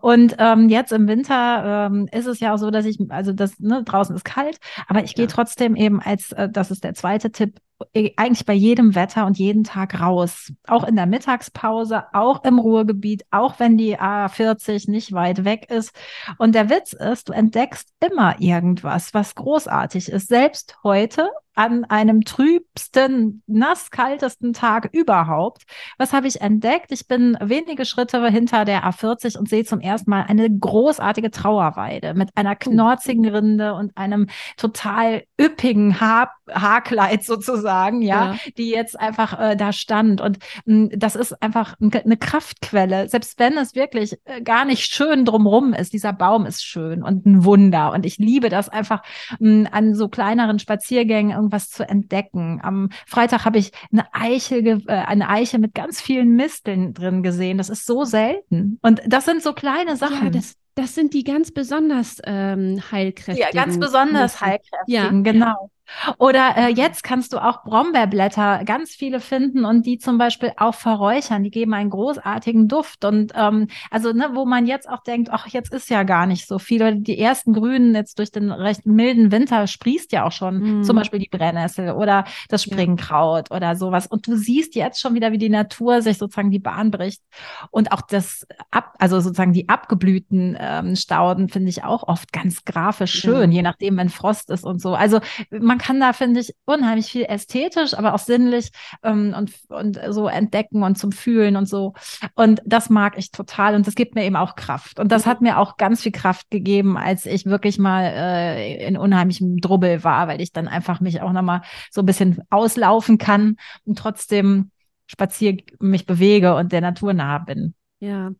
Und 0.00 0.34
ähm, 0.40 0.68
jetzt 0.68 0.90
im 0.90 1.06
Winter 1.06 1.88
ähm, 1.88 2.08
ist 2.10 2.26
es 2.26 2.40
ja 2.40 2.52
auch 2.52 2.58
so, 2.58 2.72
dass 2.72 2.84
ich, 2.84 2.98
also 3.10 3.32
das, 3.32 3.60
ne, 3.60 3.84
draußen 3.84 4.16
ist 4.16 4.24
kalt, 4.24 4.58
aber 4.88 5.04
ich 5.04 5.14
gehe 5.14 5.26
ja. 5.26 5.30
trotzdem 5.30 5.76
eben 5.76 6.02
als, 6.02 6.32
äh, 6.32 6.48
das 6.50 6.72
ist 6.72 6.82
der 6.82 6.94
zweite 6.94 7.30
Tipp, 7.30 7.60
eigentlich 7.94 8.46
bei 8.46 8.52
jedem 8.52 8.94
Wetter 8.94 9.26
und 9.26 9.38
jeden 9.38 9.64
Tag 9.64 10.00
raus. 10.00 10.52
Auch 10.66 10.84
in 10.84 10.96
der 10.96 11.06
Mittagspause, 11.06 12.04
auch 12.12 12.44
im 12.44 12.58
Ruhrgebiet, 12.58 13.24
auch 13.30 13.58
wenn 13.58 13.76
die 13.76 13.98
A40 13.98 14.90
nicht 14.90 15.12
weit 15.12 15.44
weg 15.44 15.70
ist. 15.70 15.94
Und 16.38 16.54
der 16.54 16.70
Witz 16.70 16.92
ist, 16.92 17.28
du 17.28 17.32
entdeckst 17.32 17.88
immer 18.00 18.40
irgendwas, 18.40 19.14
was 19.14 19.34
großartig 19.34 20.08
ist. 20.08 20.28
Selbst 20.28 20.78
heute 20.84 21.30
an 21.54 21.84
einem 21.84 22.22
trübsten, 22.22 23.42
nasskaltesten 23.46 24.52
Tag 24.52 24.88
überhaupt. 24.92 25.64
Was 25.98 26.12
habe 26.12 26.26
ich 26.26 26.40
entdeckt? 26.40 26.92
Ich 26.92 27.06
bin 27.06 27.36
wenige 27.40 27.84
Schritte 27.84 28.26
hinter 28.28 28.64
der 28.64 28.84
A40 28.84 29.36
und 29.36 29.48
sehe 29.48 29.64
zum 29.64 29.80
ersten 29.80 30.10
Mal 30.10 30.24
eine 30.26 30.48
großartige 30.48 31.30
Trauerweide 31.30 32.14
mit 32.14 32.30
einer 32.34 32.56
knorzigen 32.56 33.28
Rinde 33.28 33.74
und 33.74 33.96
einem 33.96 34.28
total 34.56 35.24
üppigen 35.38 36.00
Hab 36.00 36.30
Haarkleid 36.52 37.24
sozusagen, 37.24 38.02
ja, 38.02 38.32
ja. 38.32 38.38
die 38.56 38.70
jetzt 38.70 38.98
einfach 38.98 39.38
äh, 39.38 39.56
da 39.56 39.72
stand. 39.72 40.20
Und 40.20 40.38
mh, 40.64 40.90
hm, 40.90 40.90
das 40.98 41.16
ist 41.16 41.42
einfach 41.42 41.74
eine 41.80 42.16
Kraftquelle. 42.16 43.08
Selbst 43.08 43.38
wenn 43.38 43.56
es 43.56 43.74
wirklich 43.74 44.18
äh, 44.24 44.40
gar 44.42 44.64
nicht 44.64 44.92
schön 44.92 45.24
drumrum 45.24 45.72
ist, 45.72 45.92
dieser 45.92 46.12
Baum 46.12 46.46
ist 46.46 46.64
schön 46.64 47.02
und 47.02 47.26
ein 47.26 47.44
Wunder. 47.44 47.92
Und 47.92 48.06
ich 48.06 48.18
liebe 48.18 48.48
das 48.48 48.68
einfach 48.68 49.02
mh, 49.38 49.50
hm, 49.50 49.68
an 49.70 49.94
so 49.94 50.08
kleineren 50.08 50.58
Spaziergängen 50.58 51.34
irgendwas 51.36 51.70
zu 51.70 51.88
entdecken. 51.88 52.60
Am 52.62 52.90
Freitag 53.06 53.44
habe 53.44 53.58
ich 53.58 53.72
eine 53.92 54.12
Eiche, 54.12 54.58
äh, 54.58 54.82
eine 54.86 55.28
Eiche 55.28 55.58
mit 55.58 55.74
ganz 55.74 56.00
vielen 56.00 56.36
Misteln 56.36 56.94
drin 56.94 57.22
gesehen. 57.22 57.58
Das 57.58 57.70
ist 57.70 57.86
so 57.86 58.04
selten. 58.04 58.78
Und 58.82 59.02
das 59.06 59.24
sind 59.24 59.42
so 59.42 59.52
kleine 59.52 59.96
Sachen. 59.96 60.24
Ja, 60.24 60.30
das, 60.30 60.56
das 60.74 60.94
sind 60.94 61.14
die 61.14 61.24
ganz 61.24 61.52
besonders 61.52 62.20
ähm, 62.24 62.80
heilkräftigen. 62.90 63.54
Ja, 63.54 63.64
ganz 63.64 63.78
besonders 63.78 64.40
heilkräftigen, 64.40 64.86
ja, 64.86 65.32
genau. 65.32 65.70
Oder 66.18 66.56
äh, 66.56 66.68
jetzt 66.68 67.02
kannst 67.02 67.32
du 67.32 67.38
auch 67.38 67.62
Brombeerblätter 67.62 68.64
ganz 68.64 68.90
viele 68.90 69.20
finden 69.20 69.64
und 69.64 69.86
die 69.86 69.98
zum 69.98 70.18
Beispiel 70.18 70.52
auch 70.56 70.74
verräuchern. 70.74 71.42
Die 71.42 71.50
geben 71.50 71.74
einen 71.74 71.90
großartigen 71.90 72.68
Duft. 72.68 73.04
Und 73.04 73.32
ähm, 73.34 73.68
also, 73.90 74.12
ne, 74.12 74.30
wo 74.34 74.46
man 74.46 74.66
jetzt 74.66 74.88
auch 74.88 75.02
denkt, 75.02 75.30
ach, 75.30 75.46
jetzt 75.48 75.72
ist 75.72 75.90
ja 75.90 76.02
gar 76.02 76.26
nicht 76.26 76.46
so 76.46 76.58
viel. 76.58 76.96
Die 76.96 77.18
ersten 77.18 77.52
Grünen 77.52 77.94
jetzt 77.94 78.18
durch 78.18 78.30
den 78.30 78.50
recht 78.50 78.86
milden 78.86 79.32
Winter 79.32 79.66
sprießt 79.66 80.12
ja 80.12 80.24
auch 80.24 80.32
schon 80.32 80.80
mm. 80.80 80.84
zum 80.84 80.96
Beispiel 80.96 81.18
die 81.18 81.28
Brennnessel 81.28 81.92
oder 81.92 82.24
das 82.48 82.62
Springkraut 82.62 83.50
ja. 83.50 83.56
oder 83.56 83.76
sowas. 83.76 84.06
Und 84.06 84.26
du 84.26 84.36
siehst 84.36 84.74
jetzt 84.74 85.00
schon 85.00 85.14
wieder, 85.14 85.32
wie 85.32 85.38
die 85.38 85.48
Natur 85.48 86.02
sich 86.02 86.18
sozusagen 86.18 86.50
die 86.50 86.58
Bahn 86.58 86.90
bricht. 86.90 87.22
Und 87.70 87.92
auch 87.92 88.02
das 88.02 88.46
ab, 88.70 88.94
also 88.98 89.20
sozusagen 89.20 89.52
die 89.52 89.68
abgeblühten 89.68 90.56
ähm, 90.58 90.96
Stauden 90.96 91.48
finde 91.48 91.68
ich 91.68 91.84
auch 91.84 92.06
oft 92.06 92.32
ganz 92.32 92.64
grafisch 92.64 93.12
schön, 93.12 93.50
ja. 93.50 93.56
je 93.56 93.62
nachdem, 93.62 93.96
wenn 93.96 94.08
Frost 94.08 94.50
ist 94.50 94.64
und 94.64 94.80
so. 94.80 94.94
Also 94.94 95.20
man 95.50 95.79
kann 95.80 95.98
da, 95.98 96.12
finde 96.12 96.40
ich, 96.40 96.54
unheimlich 96.66 97.10
viel 97.10 97.24
ästhetisch, 97.24 97.94
aber 97.94 98.14
auch 98.14 98.18
sinnlich 98.18 98.70
ähm, 99.02 99.34
und, 99.36 99.52
und 99.68 99.98
so 100.10 100.28
entdecken 100.28 100.82
und 100.82 100.98
zum 100.98 101.10
Fühlen 101.10 101.56
und 101.56 101.66
so. 101.66 101.94
Und 102.34 102.60
das 102.66 102.90
mag 102.90 103.16
ich 103.16 103.30
total 103.30 103.74
und 103.74 103.86
das 103.86 103.94
gibt 103.94 104.14
mir 104.14 104.24
eben 104.24 104.36
auch 104.36 104.56
Kraft. 104.56 105.00
Und 105.00 105.10
das 105.10 105.26
hat 105.26 105.40
mir 105.40 105.58
auch 105.58 105.78
ganz 105.78 106.02
viel 106.02 106.12
Kraft 106.12 106.50
gegeben, 106.50 106.98
als 106.98 107.24
ich 107.24 107.46
wirklich 107.46 107.78
mal 107.78 108.04
äh, 108.04 108.86
in 108.86 108.98
unheimlichem 108.98 109.56
Drubbel 109.56 110.04
war, 110.04 110.28
weil 110.28 110.40
ich 110.42 110.52
dann 110.52 110.68
einfach 110.68 111.00
mich 111.00 111.22
auch 111.22 111.32
nochmal 111.32 111.62
so 111.90 112.02
ein 112.02 112.06
bisschen 112.06 112.42
auslaufen 112.50 113.16
kann 113.16 113.56
und 113.84 113.98
trotzdem 113.98 114.70
spazier 115.06 115.56
mich 115.80 116.04
bewege 116.04 116.54
und 116.54 116.72
der 116.72 116.82
Natur 116.82 117.14
nahe 117.14 117.40
bin. 117.40 117.74
Ja, 118.00 118.32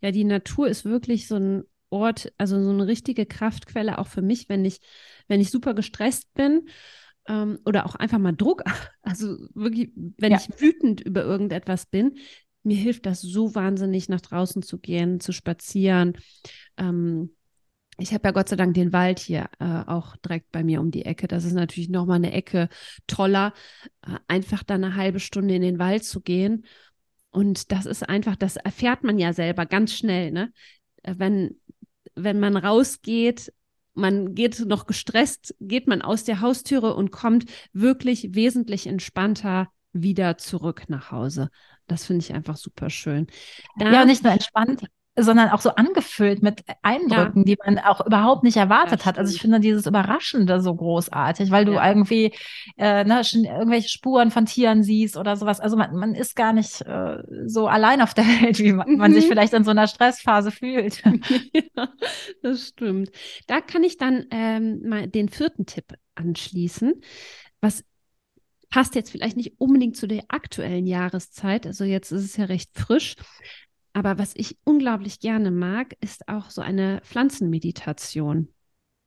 ja, 0.00 0.10
die 0.12 0.24
Natur 0.24 0.68
ist 0.68 0.84
wirklich 0.84 1.26
so 1.26 1.36
ein 1.36 1.64
Ort, 1.94 2.32
also 2.38 2.60
so 2.60 2.70
eine 2.70 2.88
richtige 2.88 3.24
Kraftquelle 3.24 3.98
auch 3.98 4.08
für 4.08 4.22
mich, 4.22 4.48
wenn 4.48 4.64
ich, 4.64 4.80
wenn 5.28 5.40
ich 5.40 5.50
super 5.52 5.74
gestresst 5.74 6.34
bin 6.34 6.68
ähm, 7.28 7.60
oder 7.64 7.86
auch 7.86 7.94
einfach 7.94 8.18
mal 8.18 8.32
Druck, 8.32 8.64
also 9.02 9.36
wirklich, 9.54 9.92
wenn 9.94 10.32
ja. 10.32 10.38
ich 10.38 10.60
wütend 10.60 11.00
über 11.00 11.22
irgendetwas 11.22 11.86
bin, 11.86 12.16
mir 12.64 12.76
hilft 12.76 13.06
das 13.06 13.20
so 13.20 13.54
wahnsinnig, 13.54 14.08
nach 14.08 14.22
draußen 14.22 14.62
zu 14.62 14.78
gehen, 14.78 15.20
zu 15.20 15.32
spazieren. 15.32 16.18
Ähm, 16.76 17.30
ich 17.98 18.12
habe 18.12 18.26
ja 18.26 18.32
Gott 18.32 18.48
sei 18.48 18.56
Dank 18.56 18.74
den 18.74 18.92
Wald 18.92 19.20
hier 19.20 19.48
äh, 19.60 19.84
auch 19.86 20.16
direkt 20.16 20.50
bei 20.50 20.64
mir 20.64 20.80
um 20.80 20.90
die 20.90 21.04
Ecke. 21.04 21.28
Das 21.28 21.44
ist 21.44 21.52
natürlich 21.52 21.90
nochmal 21.90 22.16
eine 22.16 22.32
Ecke 22.32 22.68
toller, 23.06 23.52
äh, 24.02 24.18
einfach 24.26 24.64
da 24.64 24.74
eine 24.74 24.96
halbe 24.96 25.20
Stunde 25.20 25.54
in 25.54 25.62
den 25.62 25.78
Wald 25.78 26.04
zu 26.04 26.20
gehen. 26.20 26.64
Und 27.30 27.70
das 27.70 27.86
ist 27.86 28.08
einfach, 28.08 28.34
das 28.34 28.56
erfährt 28.56 29.04
man 29.04 29.18
ja 29.18 29.32
selber 29.32 29.66
ganz 29.66 29.94
schnell, 29.94 30.32
ne? 30.32 30.52
Äh, 31.02 31.14
wenn, 31.18 31.60
wenn 32.14 32.40
man 32.40 32.56
rausgeht, 32.56 33.52
man 33.94 34.34
geht 34.34 34.64
noch 34.66 34.86
gestresst, 34.86 35.54
geht 35.60 35.86
man 35.86 36.02
aus 36.02 36.24
der 36.24 36.40
Haustüre 36.40 36.94
und 36.94 37.10
kommt 37.12 37.46
wirklich 37.72 38.34
wesentlich 38.34 38.86
entspannter 38.86 39.68
wieder 39.92 40.36
zurück 40.38 40.84
nach 40.88 41.12
Hause. 41.12 41.50
Das 41.86 42.06
finde 42.06 42.24
ich 42.24 42.34
einfach 42.34 42.56
super 42.56 42.90
schön. 42.90 43.28
Da, 43.78 43.92
ja, 43.92 44.04
nicht 44.04 44.24
nur 44.24 44.32
entspannt, 44.32 44.84
sondern 45.16 45.50
auch 45.50 45.60
so 45.60 45.70
angefüllt 45.70 46.42
mit 46.42 46.64
Eindrücken, 46.82 47.40
ja. 47.40 47.44
die 47.44 47.56
man 47.64 47.78
auch 47.78 48.04
überhaupt 48.04 48.42
nicht 48.42 48.56
erwartet 48.56 49.06
hat. 49.06 49.18
Also 49.18 49.32
ich 49.32 49.40
finde 49.40 49.60
dieses 49.60 49.86
Überraschende 49.86 50.60
so 50.60 50.74
großartig, 50.74 51.50
weil 51.52 51.64
du 51.64 51.74
ja. 51.74 51.88
irgendwie 51.88 52.32
äh, 52.76 53.04
ne, 53.04 53.22
schon 53.22 53.44
irgendwelche 53.44 53.88
Spuren 53.88 54.32
von 54.32 54.46
Tieren 54.46 54.82
siehst 54.82 55.16
oder 55.16 55.36
sowas. 55.36 55.60
Also 55.60 55.76
man, 55.76 55.94
man 55.94 56.14
ist 56.14 56.34
gar 56.34 56.52
nicht 56.52 56.80
äh, 56.82 57.18
so 57.46 57.68
allein 57.68 58.00
auf 58.02 58.14
der 58.14 58.24
Welt, 58.42 58.58
wie 58.58 58.72
man, 58.72 58.88
mhm. 58.88 58.96
man, 58.96 59.14
sich 59.14 59.24
mhm. 59.24 59.28
vielleicht 59.28 59.52
in 59.52 59.64
so 59.64 59.70
einer 59.70 59.86
Stressphase 59.86 60.50
fühlt. 60.50 61.02
ja, 61.52 61.88
das 62.42 62.68
stimmt. 62.68 63.10
Da 63.46 63.60
kann 63.60 63.84
ich 63.84 63.98
dann 63.98 64.26
ähm, 64.30 64.80
mal 64.84 65.06
den 65.06 65.28
vierten 65.28 65.66
Tipp 65.66 65.94
anschließen, 66.16 66.92
was 67.60 67.84
passt 68.68 68.96
jetzt 68.96 69.10
vielleicht 69.10 69.36
nicht 69.36 69.60
unbedingt 69.60 69.96
zu 69.96 70.08
der 70.08 70.24
aktuellen 70.26 70.86
Jahreszeit. 70.86 71.64
Also 71.64 71.84
jetzt 71.84 72.10
ist 72.10 72.24
es 72.24 72.36
ja 72.36 72.46
recht 72.46 72.70
frisch. 72.74 73.14
Aber 73.94 74.18
was 74.18 74.34
ich 74.36 74.58
unglaublich 74.64 75.20
gerne 75.20 75.50
mag, 75.50 75.96
ist 76.00 76.28
auch 76.28 76.50
so 76.50 76.60
eine 76.60 77.00
Pflanzenmeditation. 77.04 78.48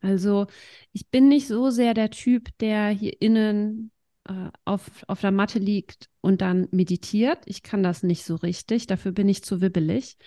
Also 0.01 0.47
ich 0.93 1.09
bin 1.09 1.27
nicht 1.27 1.47
so 1.47 1.69
sehr 1.69 1.93
der 1.93 2.09
Typ, 2.09 2.49
der 2.59 2.89
hier 2.89 3.21
innen 3.21 3.91
äh, 4.29 4.49
auf, 4.63 4.89
auf 5.07 5.19
der 5.21 5.31
Matte 5.31 5.59
liegt 5.59 6.09
und 6.21 6.39
dann 6.39 6.69
meditiert. 6.71 7.39
Ich 7.45 7.63
kann 7.63 7.83
das 7.83 8.01
nicht 8.03 8.23
so 8.23 8.35
richtig, 8.35 8.87
dafür 8.87 9.11
bin 9.11 9.27
ich 9.27 9.43
zu 9.43 9.59
wibbelig. 9.59 10.17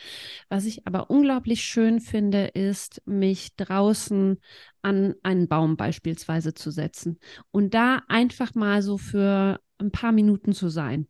Was 0.50 0.66
ich 0.66 0.86
aber 0.86 1.08
unglaublich 1.08 1.62
schön 1.62 2.00
finde, 2.00 2.46
ist, 2.48 3.00
mich 3.06 3.56
draußen 3.56 4.38
an 4.82 5.14
einen 5.22 5.48
Baum 5.48 5.76
beispielsweise 5.78 6.52
zu 6.52 6.70
setzen 6.70 7.18
und 7.50 7.72
da 7.72 8.02
einfach 8.08 8.54
mal 8.54 8.82
so 8.82 8.98
für 8.98 9.58
ein 9.78 9.90
paar 9.90 10.12
Minuten 10.12 10.52
zu 10.52 10.68
sein 10.68 11.06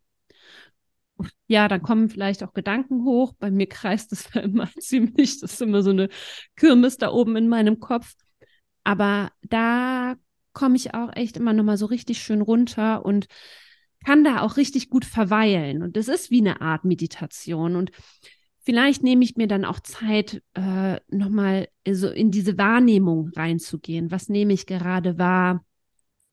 ja, 1.46 1.68
dann 1.68 1.82
kommen 1.82 2.08
vielleicht 2.08 2.42
auch 2.42 2.52
Gedanken 2.52 3.04
hoch. 3.04 3.34
Bei 3.38 3.50
mir 3.50 3.66
kreist 3.66 4.12
es 4.12 4.26
immer 4.34 4.68
ziemlich, 4.78 5.40
das 5.40 5.54
ist 5.54 5.62
immer 5.62 5.82
so 5.82 5.90
eine 5.90 6.08
Kirmes 6.56 6.96
da 6.96 7.10
oben 7.10 7.36
in 7.36 7.48
meinem 7.48 7.80
Kopf. 7.80 8.14
Aber 8.84 9.30
da 9.42 10.16
komme 10.52 10.76
ich 10.76 10.94
auch 10.94 11.10
echt 11.14 11.36
immer 11.36 11.52
nochmal 11.52 11.76
so 11.76 11.86
richtig 11.86 12.22
schön 12.22 12.40
runter 12.40 13.04
und 13.04 13.26
kann 14.04 14.24
da 14.24 14.40
auch 14.40 14.56
richtig 14.56 14.88
gut 14.88 15.04
verweilen. 15.04 15.82
Und 15.82 15.96
das 15.96 16.08
ist 16.08 16.30
wie 16.30 16.40
eine 16.40 16.60
Art 16.60 16.84
Meditation. 16.84 17.76
Und 17.76 17.90
vielleicht 18.62 19.02
nehme 19.02 19.24
ich 19.24 19.36
mir 19.36 19.46
dann 19.46 19.64
auch 19.64 19.80
Zeit, 19.80 20.42
äh, 20.54 20.98
nochmal 21.08 21.68
so 21.88 22.08
in 22.08 22.30
diese 22.30 22.56
Wahrnehmung 22.56 23.30
reinzugehen. 23.36 24.10
Was 24.10 24.28
nehme 24.28 24.52
ich 24.52 24.66
gerade 24.66 25.18
wahr? 25.18 25.64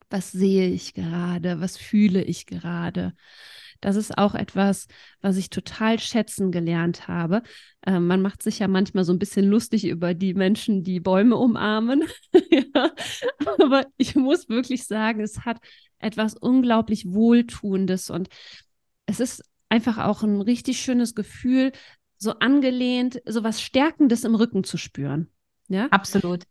Was 0.09 0.31
sehe 0.31 0.69
ich 0.69 0.93
gerade? 0.93 1.59
Was 1.59 1.77
fühle 1.77 2.23
ich 2.23 2.45
gerade? 2.45 3.13
Das 3.81 3.95
ist 3.95 4.17
auch 4.17 4.35
etwas, 4.35 4.87
was 5.21 5.37
ich 5.37 5.49
total 5.49 5.99
schätzen 5.99 6.51
gelernt 6.51 7.07
habe. 7.07 7.43
Äh, 7.81 7.99
man 7.99 8.21
macht 8.21 8.43
sich 8.43 8.59
ja 8.59 8.67
manchmal 8.67 9.03
so 9.03 9.13
ein 9.13 9.19
bisschen 9.19 9.45
lustig 9.45 9.87
über 9.87 10.13
die 10.13 10.33
Menschen, 10.33 10.83
die 10.83 10.99
Bäume 10.99 11.35
umarmen. 11.35 12.03
ja. 12.49 12.91
Aber 13.59 13.85
ich 13.97 14.15
muss 14.15 14.49
wirklich 14.49 14.85
sagen, 14.85 15.21
es 15.21 15.45
hat 15.45 15.57
etwas 15.99 16.35
unglaublich 16.35 17.05
Wohltuendes 17.11 18.09
und 18.09 18.29
es 19.05 19.19
ist 19.19 19.43
einfach 19.69 19.97
auch 19.97 20.23
ein 20.23 20.41
richtig 20.41 20.79
schönes 20.79 21.15
Gefühl, 21.15 21.71
so 22.17 22.33
angelehnt, 22.39 23.21
so 23.25 23.43
was 23.43 23.61
Stärkendes 23.61 24.23
im 24.23 24.35
Rücken 24.35 24.63
zu 24.63 24.77
spüren. 24.77 25.29
Ja, 25.67 25.87
absolut. 25.87 26.45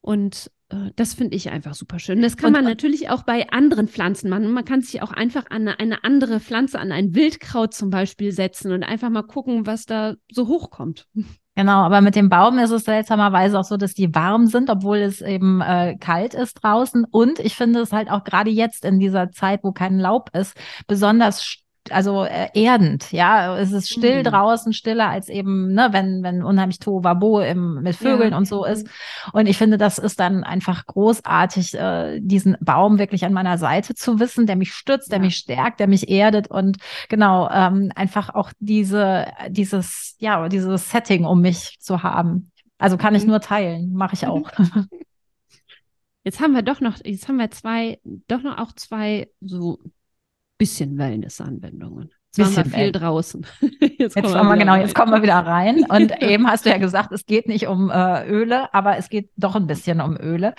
Und 0.00 0.50
das 0.96 1.14
finde 1.14 1.36
ich 1.36 1.50
einfach 1.50 1.74
super 1.74 1.98
schön. 1.98 2.22
Das 2.22 2.36
kann 2.36 2.48
und, 2.48 2.52
man 2.54 2.64
natürlich 2.64 3.10
auch 3.10 3.22
bei 3.22 3.50
anderen 3.50 3.88
Pflanzen 3.88 4.30
machen. 4.30 4.52
Man 4.52 4.64
kann 4.64 4.80
sich 4.80 5.02
auch 5.02 5.12
einfach 5.12 5.44
an 5.50 5.68
eine, 5.68 5.78
eine, 5.78 6.04
andere 6.04 6.40
Pflanze, 6.40 6.78
an 6.78 6.92
ein 6.92 7.14
Wildkraut 7.14 7.74
zum 7.74 7.90
Beispiel 7.90 8.32
setzen 8.32 8.72
und 8.72 8.82
einfach 8.82 9.10
mal 9.10 9.22
gucken, 9.22 9.66
was 9.66 9.86
da 9.86 10.14
so 10.30 10.48
hochkommt. 10.48 11.06
Genau, 11.54 11.82
aber 11.82 12.00
mit 12.00 12.16
dem 12.16 12.30
Baum 12.30 12.58
ist 12.58 12.70
es 12.70 12.84
seltsamerweise 12.84 13.58
auch 13.58 13.64
so, 13.64 13.76
dass 13.76 13.92
die 13.92 14.14
warm 14.14 14.46
sind, 14.46 14.70
obwohl 14.70 14.96
es 14.96 15.20
eben 15.20 15.60
äh, 15.60 15.98
kalt 16.00 16.32
ist 16.32 16.54
draußen. 16.54 17.04
Und 17.04 17.40
ich 17.40 17.56
finde 17.56 17.80
es 17.80 17.92
halt 17.92 18.10
auch 18.10 18.24
gerade 18.24 18.48
jetzt 18.48 18.86
in 18.86 18.98
dieser 18.98 19.32
Zeit, 19.32 19.60
wo 19.62 19.70
kein 19.70 19.98
Laub 19.98 20.30
ist, 20.34 20.56
besonders 20.86 21.61
also 21.90 22.24
äh, 22.24 22.48
erdend, 22.54 23.10
ja. 23.12 23.58
Es 23.58 23.72
ist 23.72 23.90
still 23.90 24.20
mhm. 24.20 24.24
draußen, 24.24 24.72
stiller 24.72 25.08
als 25.08 25.28
eben, 25.28 25.72
ne, 25.72 25.88
wenn, 25.90 26.22
wenn 26.22 26.42
unheimlich 26.42 26.78
Tohuwabo 26.78 27.40
im, 27.40 27.82
mit 27.82 27.96
Vögeln 27.96 28.32
ja. 28.32 28.36
und 28.36 28.46
so 28.46 28.64
ist. 28.64 28.86
Und 29.32 29.46
ich 29.46 29.58
finde, 29.58 29.78
das 29.78 29.98
ist 29.98 30.20
dann 30.20 30.44
einfach 30.44 30.86
großartig, 30.86 31.74
äh, 31.74 32.20
diesen 32.20 32.56
Baum 32.60 32.98
wirklich 32.98 33.24
an 33.24 33.32
meiner 33.32 33.58
Seite 33.58 33.94
zu 33.94 34.20
wissen, 34.20 34.46
der 34.46 34.56
mich 34.56 34.72
stützt, 34.72 35.10
der 35.10 35.18
ja. 35.18 35.24
mich 35.24 35.36
stärkt, 35.36 35.80
der 35.80 35.88
mich 35.88 36.08
erdet 36.08 36.48
und 36.48 36.78
genau, 37.08 37.48
ähm, 37.50 37.90
einfach 37.94 38.34
auch 38.34 38.52
diese, 38.60 39.26
dieses, 39.48 40.16
ja, 40.18 40.48
dieses 40.48 40.90
Setting 40.90 41.24
um 41.24 41.40
mich 41.40 41.78
zu 41.80 42.02
haben. 42.02 42.50
Also 42.78 42.96
kann 42.96 43.14
ich 43.14 43.22
mhm. 43.24 43.30
nur 43.30 43.40
teilen, 43.40 43.92
mache 43.92 44.14
ich 44.14 44.26
auch. 44.26 44.50
Jetzt 46.24 46.40
haben 46.40 46.54
wir 46.54 46.62
doch 46.62 46.80
noch, 46.80 46.98
jetzt 47.04 47.26
haben 47.26 47.38
wir 47.38 47.50
zwei, 47.50 47.98
doch 48.28 48.42
noch 48.42 48.58
auch 48.58 48.72
zwei 48.72 49.28
so 49.40 49.80
bisschen 50.62 50.96
Wellness-Anwendungen. 50.96 52.12
Jetzt 52.36 52.56
waren 52.56 52.72
wir 52.72 52.78
viel 52.78 52.92
draußen. 52.92 53.46
Jetzt, 53.98 54.16
jetzt 54.16 54.34
kommen 54.34 54.48
wir, 54.48 54.56
genau, 54.56 54.74
jetzt 54.74 54.94
kommen 54.94 55.12
wir 55.12 55.22
wieder 55.22 55.34
rein. 55.34 55.84
Und 55.88 56.22
eben 56.22 56.48
hast 56.48 56.64
du 56.66 56.70
ja 56.70 56.78
gesagt, 56.78 57.12
es 57.12 57.26
geht 57.26 57.46
nicht 57.46 57.68
um 57.68 57.90
äh, 57.90 58.26
Öle, 58.26 58.72
aber 58.74 58.96
es 58.96 59.08
geht 59.08 59.30
doch 59.36 59.54
ein 59.54 59.66
bisschen 59.66 60.00
um 60.00 60.16
Öle. 60.16 60.54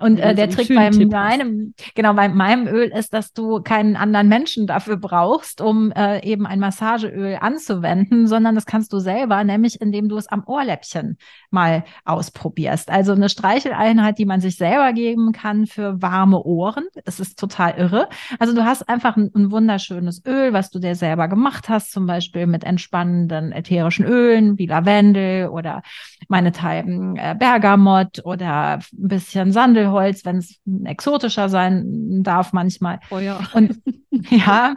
Und 0.00 0.18
äh, 0.18 0.34
der 0.34 0.50
Trick 0.50 0.68
bei 0.68 0.90
meinem, 0.90 1.74
genau, 1.94 2.14
bei 2.14 2.28
meinem 2.28 2.66
Öl 2.66 2.88
ist, 2.88 3.14
dass 3.14 3.32
du 3.32 3.60
keinen 3.62 3.94
anderen 3.94 4.28
Menschen 4.28 4.66
dafür 4.66 4.96
brauchst, 4.96 5.60
um 5.60 5.92
äh, 5.92 6.24
eben 6.26 6.46
ein 6.46 6.58
Massageöl 6.58 7.38
anzuwenden, 7.40 8.26
sondern 8.26 8.54
das 8.54 8.66
kannst 8.66 8.92
du 8.92 8.98
selber, 8.98 9.44
nämlich 9.44 9.80
indem 9.80 10.08
du 10.08 10.16
es 10.16 10.26
am 10.26 10.42
Ohrläppchen 10.46 11.18
mal 11.50 11.84
ausprobierst. 12.04 12.90
Also 12.90 13.12
eine 13.12 13.28
Streicheleinheit, 13.28 14.18
die 14.18 14.26
man 14.26 14.40
sich 14.40 14.56
selber 14.56 14.92
geben 14.92 15.32
kann 15.32 15.66
für 15.66 16.00
warme 16.02 16.42
Ohren. 16.42 16.86
Es 17.04 17.20
ist 17.20 17.38
total 17.38 17.74
irre. 17.76 18.08
Also 18.38 18.54
du 18.54 18.64
hast 18.64 18.88
einfach 18.88 19.16
ein, 19.16 19.30
ein 19.34 19.50
wunderschönes 19.50 20.24
Öl, 20.26 20.52
was 20.52 20.70
du 20.70 20.78
dir 20.78 20.94
selber 20.94 21.17
selber 21.18 21.28
gemacht 21.28 21.68
hast, 21.68 21.90
zum 21.90 22.06
Beispiel 22.06 22.46
mit 22.46 22.62
entspannenden 22.62 23.50
ätherischen 23.50 24.06
Ölen 24.06 24.56
wie 24.56 24.66
Lavendel 24.66 25.48
oder 25.48 25.82
meinethalben 26.28 27.16
äh, 27.16 27.34
Bergamott 27.36 28.24
oder 28.24 28.74
ein 28.74 28.82
bisschen 28.92 29.50
Sandelholz, 29.50 30.24
wenn 30.24 30.36
es 30.36 30.60
exotischer 30.84 31.48
sein 31.48 32.22
darf 32.22 32.52
manchmal. 32.52 33.00
Oh 33.10 33.18
ja. 33.18 33.40
Und 33.52 33.80
ja, 34.30 34.76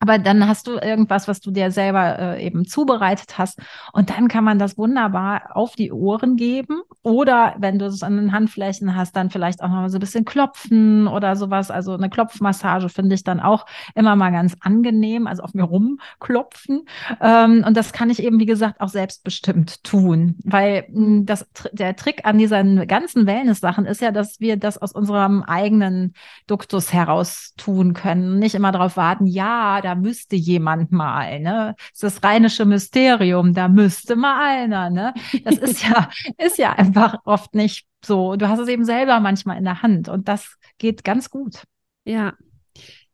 aber 0.00 0.18
dann 0.18 0.46
hast 0.46 0.68
du 0.68 0.78
irgendwas, 0.78 1.26
was 1.26 1.40
du 1.40 1.50
dir 1.50 1.70
selber 1.70 2.18
äh, 2.18 2.46
eben 2.46 2.64
zubereitet 2.66 3.36
hast. 3.36 3.58
Und 3.92 4.10
dann 4.10 4.28
kann 4.28 4.44
man 4.44 4.58
das 4.58 4.78
wunderbar 4.78 5.56
auf 5.56 5.74
die 5.74 5.92
Ohren 5.92 6.36
geben. 6.36 6.82
Oder 7.02 7.56
wenn 7.58 7.78
du 7.78 7.86
es 7.86 8.02
an 8.02 8.16
den 8.16 8.32
Handflächen 8.32 8.94
hast, 8.94 9.16
dann 9.16 9.30
vielleicht 9.30 9.60
auch 9.62 9.68
noch 9.68 9.88
so 9.88 9.96
ein 9.96 10.00
bisschen 10.00 10.24
klopfen 10.24 11.08
oder 11.08 11.34
sowas. 11.34 11.70
Also 11.70 11.94
eine 11.94 12.10
Klopfmassage 12.10 12.88
finde 12.88 13.16
ich 13.16 13.24
dann 13.24 13.40
auch 13.40 13.66
immer 13.94 14.14
mal 14.14 14.30
ganz 14.30 14.56
angenehm. 14.60 15.26
Also 15.26 15.42
auf 15.42 15.54
mir 15.54 15.64
rumklopfen. 15.64 16.86
Ähm, 17.20 17.64
und 17.66 17.76
das 17.76 17.92
kann 17.92 18.10
ich 18.10 18.22
eben, 18.22 18.38
wie 18.38 18.46
gesagt, 18.46 18.80
auch 18.80 18.88
selbstbestimmt 18.88 19.82
tun. 19.82 20.36
Weil 20.44 20.86
mh, 20.90 21.06
hm, 21.06 21.26
das, 21.26 21.46
der 21.72 21.96
Trick 21.96 22.24
an 22.24 22.38
diesen 22.38 22.86
ganzen 22.86 23.26
Wellness-Sachen 23.26 23.84
ist 23.84 24.00
ja, 24.00 24.12
dass 24.12 24.38
wir 24.38 24.56
das 24.56 24.78
aus 24.78 24.92
unserem 24.92 25.42
eigenen 25.42 26.14
Duktus 26.46 26.92
heraus 26.92 27.54
tun 27.56 27.94
können. 27.94 28.38
Nicht 28.38 28.54
immer 28.54 28.70
darauf 28.70 28.96
warten, 28.96 29.26
ja, 29.26 29.80
da 29.88 29.94
müsste 29.94 30.36
jemand 30.36 30.92
mal, 30.92 31.40
ne? 31.40 31.74
Das 31.78 32.02
ist 32.02 32.02
das 32.02 32.22
rheinische 32.22 32.66
Mysterium, 32.66 33.54
da 33.54 33.68
müsste 33.68 34.16
mal 34.16 34.38
einer, 34.38 34.90
ne? 34.90 35.14
Das 35.44 35.56
ist 35.56 35.82
ja, 35.82 36.10
ist 36.38 36.58
ja 36.58 36.72
einfach 36.74 37.16
oft 37.24 37.54
nicht 37.54 37.86
so. 38.04 38.36
Du 38.36 38.50
hast 38.50 38.58
es 38.58 38.68
eben 38.68 38.84
selber 38.84 39.18
manchmal 39.20 39.56
in 39.56 39.64
der 39.64 39.80
Hand 39.80 40.10
und 40.10 40.28
das 40.28 40.58
geht 40.76 41.04
ganz 41.04 41.30
gut. 41.30 41.62
Ja, 42.04 42.34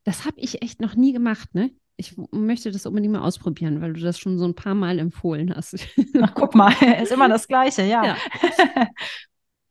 das 0.03 0.25
habe 0.25 0.41
ich 0.41 0.63
echt 0.63 0.81
noch 0.81 0.97
nie 0.97 1.13
gemacht, 1.13 1.55
ne? 1.55 1.71
Ich 1.97 2.17
möchte 2.33 2.73
das 2.73 2.87
unbedingt 2.87 3.13
mal 3.13 3.23
ausprobieren, 3.23 3.81
weil 3.81 3.93
du 3.93 4.01
das 4.01 4.19
schon 4.19 4.37
so 4.37 4.45
ein 4.45 4.57
paar 4.57 4.75
Mal 4.75 4.99
empfohlen 4.99 5.55
hast. 5.55 5.77
Ach, 6.21 6.35
guck 6.35 6.57
mal, 6.57 6.73
ist 7.03 7.13
immer 7.13 7.29
das 7.29 7.47
Gleiche, 7.47 7.83
ja. 7.83 8.05
ja. 8.05 8.17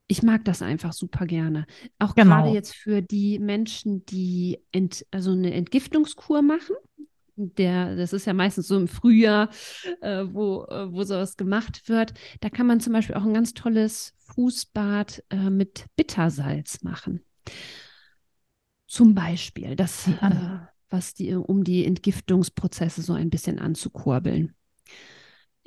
ich 0.06 0.22
mag 0.22 0.44
das 0.44 0.62
einfach 0.62 0.92
super 0.92 1.26
gerne. 1.26 1.66
Auch 1.98 2.14
genau. 2.14 2.36
gerade 2.36 2.50
jetzt 2.50 2.76
für 2.76 3.02
die 3.02 3.40
Menschen, 3.40 4.06
die 4.06 4.60
ent, 4.70 5.04
also 5.10 5.32
eine 5.32 5.52
Entgiftungskur 5.52 6.42
machen 6.42 6.76
der, 7.36 7.96
das 7.96 8.12
ist 8.12 8.26
ja 8.26 8.32
meistens 8.32 8.68
so 8.68 8.76
im 8.76 8.88
Frühjahr, 8.88 9.48
äh, 10.00 10.24
wo, 10.26 10.64
äh, 10.64 10.92
wo 10.92 11.02
sowas 11.02 11.36
gemacht 11.36 11.88
wird. 11.88 12.14
Da 12.40 12.50
kann 12.50 12.66
man 12.66 12.80
zum 12.80 12.92
Beispiel 12.92 13.16
auch 13.16 13.24
ein 13.24 13.34
ganz 13.34 13.54
tolles 13.54 14.14
Fußbad 14.34 15.24
äh, 15.30 15.50
mit 15.50 15.86
Bittersalz 15.96 16.82
machen. 16.82 17.24
Zum 18.86 19.14
Beispiel, 19.14 19.76
das, 19.76 20.08
äh, 20.08 20.30
was 20.90 21.14
die, 21.14 21.34
um 21.34 21.64
die 21.64 21.84
Entgiftungsprozesse 21.84 23.02
so 23.02 23.12
ein 23.12 23.30
bisschen 23.30 23.58
anzukurbeln. 23.58 24.54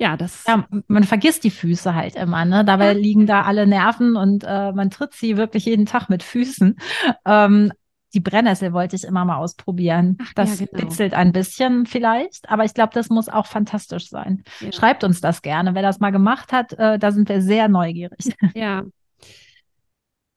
Ja, 0.00 0.16
das. 0.16 0.44
Ja, 0.46 0.66
man 0.86 1.02
vergisst 1.02 1.42
die 1.42 1.50
Füße 1.50 1.92
halt 1.92 2.14
immer, 2.14 2.44
ne? 2.44 2.64
Dabei 2.64 2.92
ja. 2.92 2.92
liegen 2.92 3.26
da 3.26 3.42
alle 3.42 3.66
Nerven 3.66 4.16
und 4.16 4.44
äh, 4.46 4.72
man 4.72 4.90
tritt 4.90 5.12
sie 5.12 5.36
wirklich 5.36 5.64
jeden 5.64 5.86
Tag 5.86 6.08
mit 6.08 6.22
Füßen. 6.22 6.78
Ähm, 7.26 7.72
die 8.14 8.20
Brennnessel 8.20 8.72
wollte 8.72 8.96
ich 8.96 9.04
immer 9.04 9.24
mal 9.24 9.36
ausprobieren. 9.36 10.16
Ach, 10.20 10.32
das 10.34 10.60
ja, 10.60 10.66
genau. 10.66 10.82
bitzelt 10.84 11.14
ein 11.14 11.32
bisschen 11.32 11.86
vielleicht, 11.86 12.48
aber 12.48 12.64
ich 12.64 12.74
glaube, 12.74 12.92
das 12.94 13.10
muss 13.10 13.28
auch 13.28 13.46
fantastisch 13.46 14.08
sein. 14.08 14.44
Ja. 14.60 14.72
Schreibt 14.72 15.04
uns 15.04 15.20
das 15.20 15.42
gerne. 15.42 15.74
Wer 15.74 15.82
das 15.82 16.00
mal 16.00 16.10
gemacht 16.10 16.52
hat, 16.52 16.72
äh, 16.74 16.98
da 16.98 17.12
sind 17.12 17.28
wir 17.28 17.42
sehr 17.42 17.68
neugierig. 17.68 18.18
Ja. 18.54 18.84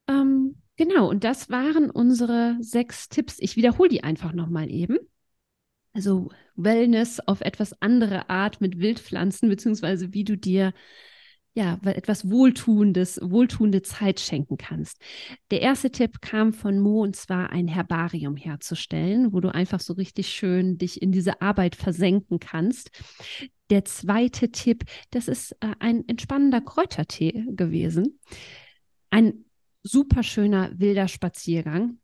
Ähm, 0.07 0.55
genau, 0.75 1.09
und 1.09 1.23
das 1.23 1.49
waren 1.49 1.89
unsere 1.89 2.57
sechs 2.59 3.09
Tipps. 3.09 3.37
Ich 3.39 3.55
wiederhole 3.55 3.89
die 3.89 4.03
einfach 4.03 4.33
nochmal 4.33 4.69
eben. 4.69 4.97
Also 5.93 6.29
Wellness 6.55 7.19
auf 7.19 7.41
etwas 7.41 7.81
andere 7.81 8.29
Art 8.29 8.61
mit 8.61 8.79
Wildpflanzen, 8.79 9.49
beziehungsweise 9.49 10.13
wie 10.13 10.23
du 10.23 10.37
dir 10.37 10.73
ja, 11.53 11.79
etwas 11.83 12.29
Wohltuendes, 12.29 13.19
wohltuende 13.21 13.81
Zeit 13.81 14.19
schenken 14.19 14.57
kannst. 14.57 15.01
Der 15.51 15.61
erste 15.61 15.91
Tipp 15.91 16.21
kam 16.21 16.53
von 16.53 16.79
Mo 16.79 17.01
und 17.01 17.15
zwar 17.15 17.49
ein 17.49 17.67
Herbarium 17.67 18.37
herzustellen, 18.37 19.33
wo 19.33 19.41
du 19.41 19.53
einfach 19.53 19.81
so 19.81 19.93
richtig 19.93 20.29
schön 20.29 20.77
dich 20.77 21.01
in 21.01 21.11
diese 21.11 21.41
Arbeit 21.41 21.75
versenken 21.75 22.39
kannst. 22.39 22.91
Der 23.69 23.83
zweite 23.83 24.51
Tipp, 24.51 24.85
das 25.11 25.27
ist 25.27 25.51
äh, 25.59 25.73
ein 25.79 26.07
entspannender 26.07 26.61
Kräutertee 26.61 27.45
gewesen. 27.49 28.19
Ein 29.09 29.45
super 29.83 30.23
schöner 30.23 30.71
wilder 30.77 31.07
Spaziergang 31.07 32.00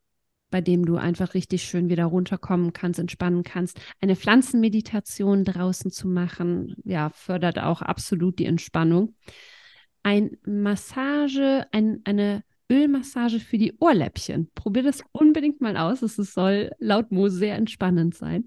bei 0.49 0.61
dem 0.61 0.85
du 0.85 0.95
einfach 0.95 1.33
richtig 1.33 1.63
schön 1.63 1.89
wieder 1.89 2.05
runterkommen 2.05 2.73
kannst, 2.73 2.99
entspannen 2.99 3.43
kannst. 3.43 3.79
Eine 4.01 4.15
Pflanzenmeditation 4.15 5.43
draußen 5.43 5.91
zu 5.91 6.07
machen, 6.07 6.75
ja, 6.83 7.09
fördert 7.09 7.59
auch 7.59 7.81
absolut 7.81 8.39
die 8.39 8.45
Entspannung. 8.45 9.15
Ein 10.03 10.37
Massage, 10.45 11.65
ein, 11.71 12.01
eine 12.05 12.43
Ölmassage 12.69 13.39
für 13.39 13.57
die 13.57 13.77
Ohrläppchen. 13.79 14.49
Probier 14.53 14.83
das 14.83 15.03
unbedingt 15.11 15.61
mal 15.61 15.77
aus. 15.77 16.01
Es 16.01 16.15
soll 16.15 16.71
laut 16.79 17.11
Mo 17.11 17.29
sehr 17.29 17.55
entspannend 17.55 18.15
sein. 18.15 18.45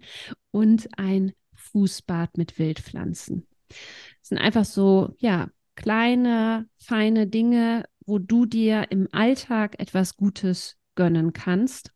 Und 0.51 0.89
ein 0.99 1.33
Fußbad 1.55 2.37
mit 2.37 2.59
Wildpflanzen. 2.59 3.47
Das 3.69 4.29
sind 4.29 4.39
einfach 4.39 4.65
so, 4.65 5.15
ja, 5.19 5.49
kleine, 5.77 6.69
feine 6.79 7.27
Dinge, 7.27 7.85
wo 8.05 8.19
du 8.19 8.47
dir 8.47 8.87
im 8.91 9.09
Alltag 9.13 9.79
etwas 9.79 10.17
Gutes 10.17 10.80
gönnen 11.01 11.33
kannst, 11.33 11.93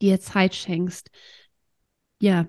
dir 0.00 0.18
Zeit 0.20 0.54
schenkst, 0.54 1.10
ja, 2.18 2.46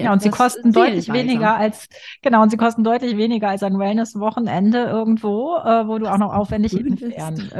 ja, 0.00 0.12
und 0.12 0.22
sie 0.22 0.30
kosten 0.30 0.72
deutlich 0.72 1.12
weniger 1.12 1.54
als, 1.54 1.86
genau, 2.22 2.42
und 2.42 2.50
sie 2.50 2.56
kosten 2.56 2.82
deutlich 2.82 3.16
weniger 3.16 3.50
als 3.50 3.62
ein 3.62 3.78
Wellness-Wochenende 3.78 4.84
irgendwo, 4.84 5.56
äh, 5.56 5.86
wo 5.86 5.98
du 5.98 6.10
auch 6.10 6.18
noch 6.18 6.32
aufwendig 6.32 6.72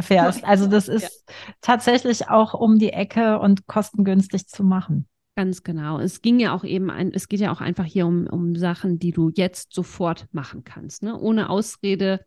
fährst. 0.00 0.42
Also 0.52 0.66
das 0.66 0.88
ist 0.88 1.24
ja. 1.28 1.34
tatsächlich 1.60 2.28
auch 2.28 2.54
um 2.54 2.78
die 2.78 2.92
Ecke 2.92 3.38
und 3.38 3.66
kostengünstig 3.66 4.48
zu 4.48 4.64
machen. 4.64 5.06
Ganz 5.36 5.62
genau. 5.62 5.98
Es 5.98 6.20
ging 6.20 6.40
ja 6.40 6.54
auch 6.54 6.64
eben 6.64 6.90
ein, 6.90 7.12
es 7.12 7.28
geht 7.28 7.40
ja 7.40 7.52
auch 7.52 7.60
einfach 7.60 7.84
hier 7.84 8.06
um, 8.06 8.26
um 8.26 8.56
Sachen, 8.56 8.98
die 8.98 9.12
du 9.12 9.30
jetzt 9.34 9.72
sofort 9.72 10.26
machen 10.32 10.64
kannst, 10.64 11.02
ne? 11.02 11.18
Ohne 11.18 11.48
Ausrede 11.48 12.24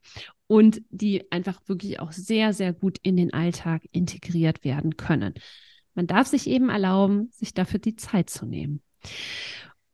und 0.47 0.81
die 0.89 1.31
einfach 1.31 1.59
wirklich 1.67 1.99
auch 1.99 2.11
sehr, 2.11 2.53
sehr 2.53 2.73
gut 2.73 2.97
in 3.01 3.17
den 3.17 3.33
Alltag 3.33 3.83
integriert 3.91 4.63
werden 4.63 4.97
können. 4.97 5.33
Man 5.93 6.07
darf 6.07 6.27
sich 6.27 6.47
eben 6.47 6.69
erlauben, 6.69 7.29
sich 7.31 7.53
dafür 7.53 7.79
die 7.79 7.95
Zeit 7.95 8.29
zu 8.29 8.45
nehmen. 8.45 8.81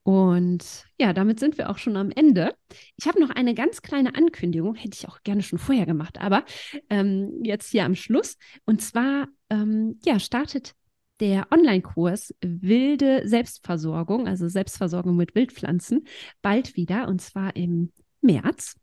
Und 0.03 0.85
ja, 0.99 1.13
damit 1.13 1.39
sind 1.39 1.59
wir 1.59 1.69
auch 1.69 1.77
schon 1.77 1.95
am 1.95 2.09
Ende. 2.09 2.55
Ich 2.97 3.07
habe 3.07 3.19
noch 3.19 3.29
eine 3.29 3.53
ganz 3.53 3.83
kleine 3.83 4.15
Ankündigung, 4.15 4.73
hätte 4.73 4.97
ich 4.99 5.07
auch 5.07 5.21
gerne 5.23 5.43
schon 5.43 5.59
vorher 5.59 5.85
gemacht, 5.85 6.19
aber 6.19 6.43
ähm, 6.89 7.41
jetzt 7.43 7.69
hier 7.69 7.85
am 7.85 7.93
Schluss. 7.93 8.37
Und 8.65 8.81
zwar, 8.81 9.27
ähm, 9.51 9.99
ja, 10.03 10.19
startet 10.19 10.73
der 11.19 11.51
Online-Kurs 11.51 12.33
Wilde 12.41 13.27
Selbstversorgung, 13.27 14.27
also 14.27 14.47
Selbstversorgung 14.47 15.15
mit 15.15 15.35
Wildpflanzen, 15.35 16.07
bald 16.41 16.75
wieder 16.75 17.07
und 17.07 17.21
zwar 17.21 17.55
im 17.55 17.91
März. 18.21 18.80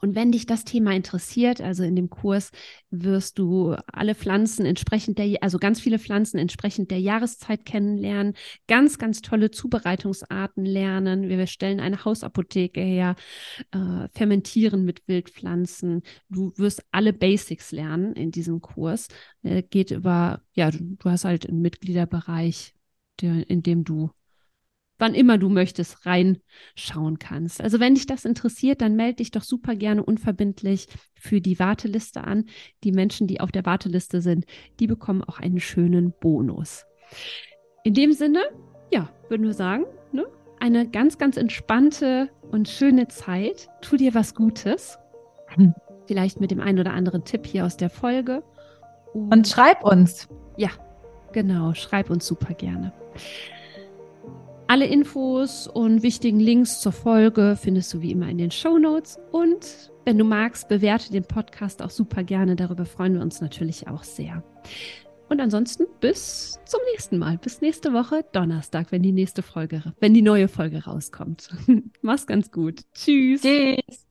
Und 0.00 0.14
wenn 0.14 0.32
dich 0.32 0.44
das 0.44 0.64
Thema 0.64 0.92
interessiert, 0.92 1.62
also 1.62 1.82
in 1.82 1.96
dem 1.96 2.10
Kurs 2.10 2.50
wirst 2.90 3.38
du 3.38 3.74
alle 3.86 4.14
Pflanzen 4.14 4.66
entsprechend 4.66 5.18
der, 5.18 5.42
also 5.42 5.58
ganz 5.58 5.80
viele 5.80 5.98
Pflanzen 5.98 6.36
entsprechend 6.36 6.90
der 6.90 7.00
Jahreszeit 7.00 7.64
kennenlernen, 7.64 8.34
ganz, 8.68 8.98
ganz 8.98 9.22
tolle 9.22 9.50
Zubereitungsarten 9.50 10.66
lernen. 10.66 11.28
Wir 11.28 11.46
stellen 11.46 11.80
eine 11.80 12.04
Hausapotheke 12.04 12.80
her, 12.80 13.16
äh, 13.70 14.08
fermentieren 14.12 14.84
mit 14.84 15.08
Wildpflanzen. 15.08 16.02
Du 16.28 16.52
wirst 16.56 16.84
alle 16.90 17.12
Basics 17.12 17.72
lernen 17.72 18.12
in 18.14 18.30
diesem 18.30 18.60
Kurs. 18.60 19.08
Er 19.42 19.62
geht 19.62 19.90
über, 19.90 20.42
ja, 20.52 20.70
du, 20.70 20.96
du 20.98 21.10
hast 21.10 21.24
halt 21.24 21.48
einen 21.48 21.62
Mitgliederbereich, 21.62 22.74
der, 23.20 23.48
in 23.48 23.62
dem 23.62 23.84
du 23.84 24.10
wann 24.98 25.14
immer 25.14 25.38
du 25.38 25.48
möchtest, 25.48 26.06
reinschauen 26.06 27.18
kannst. 27.18 27.60
Also 27.60 27.80
wenn 27.80 27.94
dich 27.94 28.06
das 28.06 28.24
interessiert, 28.24 28.80
dann 28.80 28.96
melde 28.96 29.16
dich 29.16 29.30
doch 29.30 29.42
super 29.42 29.74
gerne 29.74 30.04
unverbindlich 30.04 30.86
für 31.14 31.40
die 31.40 31.58
Warteliste 31.58 32.24
an. 32.24 32.46
Die 32.84 32.92
Menschen, 32.92 33.26
die 33.26 33.40
auf 33.40 33.50
der 33.50 33.66
Warteliste 33.66 34.20
sind, 34.20 34.44
die 34.80 34.86
bekommen 34.86 35.22
auch 35.24 35.38
einen 35.40 35.60
schönen 35.60 36.12
Bonus. 36.20 36.84
In 37.82 37.94
dem 37.94 38.12
Sinne, 38.12 38.40
ja, 38.92 39.10
würden 39.28 39.46
wir 39.46 39.52
sagen, 39.52 39.84
ne? 40.12 40.24
eine 40.60 40.88
ganz, 40.88 41.18
ganz 41.18 41.36
entspannte 41.36 42.30
und 42.50 42.68
schöne 42.68 43.08
Zeit. 43.08 43.68
Tu 43.82 43.96
dir 43.96 44.14
was 44.14 44.34
Gutes. 44.34 44.98
Vielleicht 46.06 46.40
mit 46.40 46.50
dem 46.50 46.60
einen 46.60 46.78
oder 46.78 46.92
anderen 46.92 47.24
Tipp 47.24 47.46
hier 47.46 47.64
aus 47.64 47.76
der 47.76 47.90
Folge. 47.90 48.42
Und, 49.12 49.32
und 49.32 49.48
schreib 49.48 49.84
uns. 49.84 50.28
Ja, 50.56 50.70
genau. 51.32 51.74
Schreib 51.74 52.10
uns 52.10 52.26
super 52.26 52.54
gerne. 52.54 52.92
Alle 54.66 54.86
Infos 54.86 55.68
und 55.68 56.02
wichtigen 56.02 56.40
Links 56.40 56.80
zur 56.80 56.92
Folge 56.92 57.56
findest 57.60 57.92
du 57.92 58.00
wie 58.00 58.12
immer 58.12 58.28
in 58.28 58.38
den 58.38 58.50
Show 58.50 58.78
Notes. 58.78 59.18
Und 59.30 59.92
wenn 60.04 60.16
du 60.16 60.24
magst, 60.24 60.68
bewerte 60.68 61.12
den 61.12 61.24
Podcast 61.24 61.82
auch 61.82 61.90
super 61.90 62.24
gerne. 62.24 62.56
Darüber 62.56 62.86
freuen 62.86 63.14
wir 63.14 63.20
uns 63.20 63.42
natürlich 63.42 63.88
auch 63.88 64.02
sehr. 64.04 64.42
Und 65.28 65.40
ansonsten 65.40 65.84
bis 66.00 66.58
zum 66.64 66.80
nächsten 66.92 67.18
Mal. 67.18 67.36
Bis 67.36 67.60
nächste 67.60 67.92
Woche, 67.92 68.24
Donnerstag, 68.32 68.90
wenn 68.90 69.02
die 69.02 69.12
nächste 69.12 69.42
Folge, 69.42 69.94
wenn 70.00 70.14
die 70.14 70.22
neue 70.22 70.48
Folge 70.48 70.84
rauskommt. 70.84 71.50
Mach's 72.00 72.26
ganz 72.26 72.50
gut. 72.50 72.80
Tschüss. 72.94 73.42
Tschüss. 73.42 74.06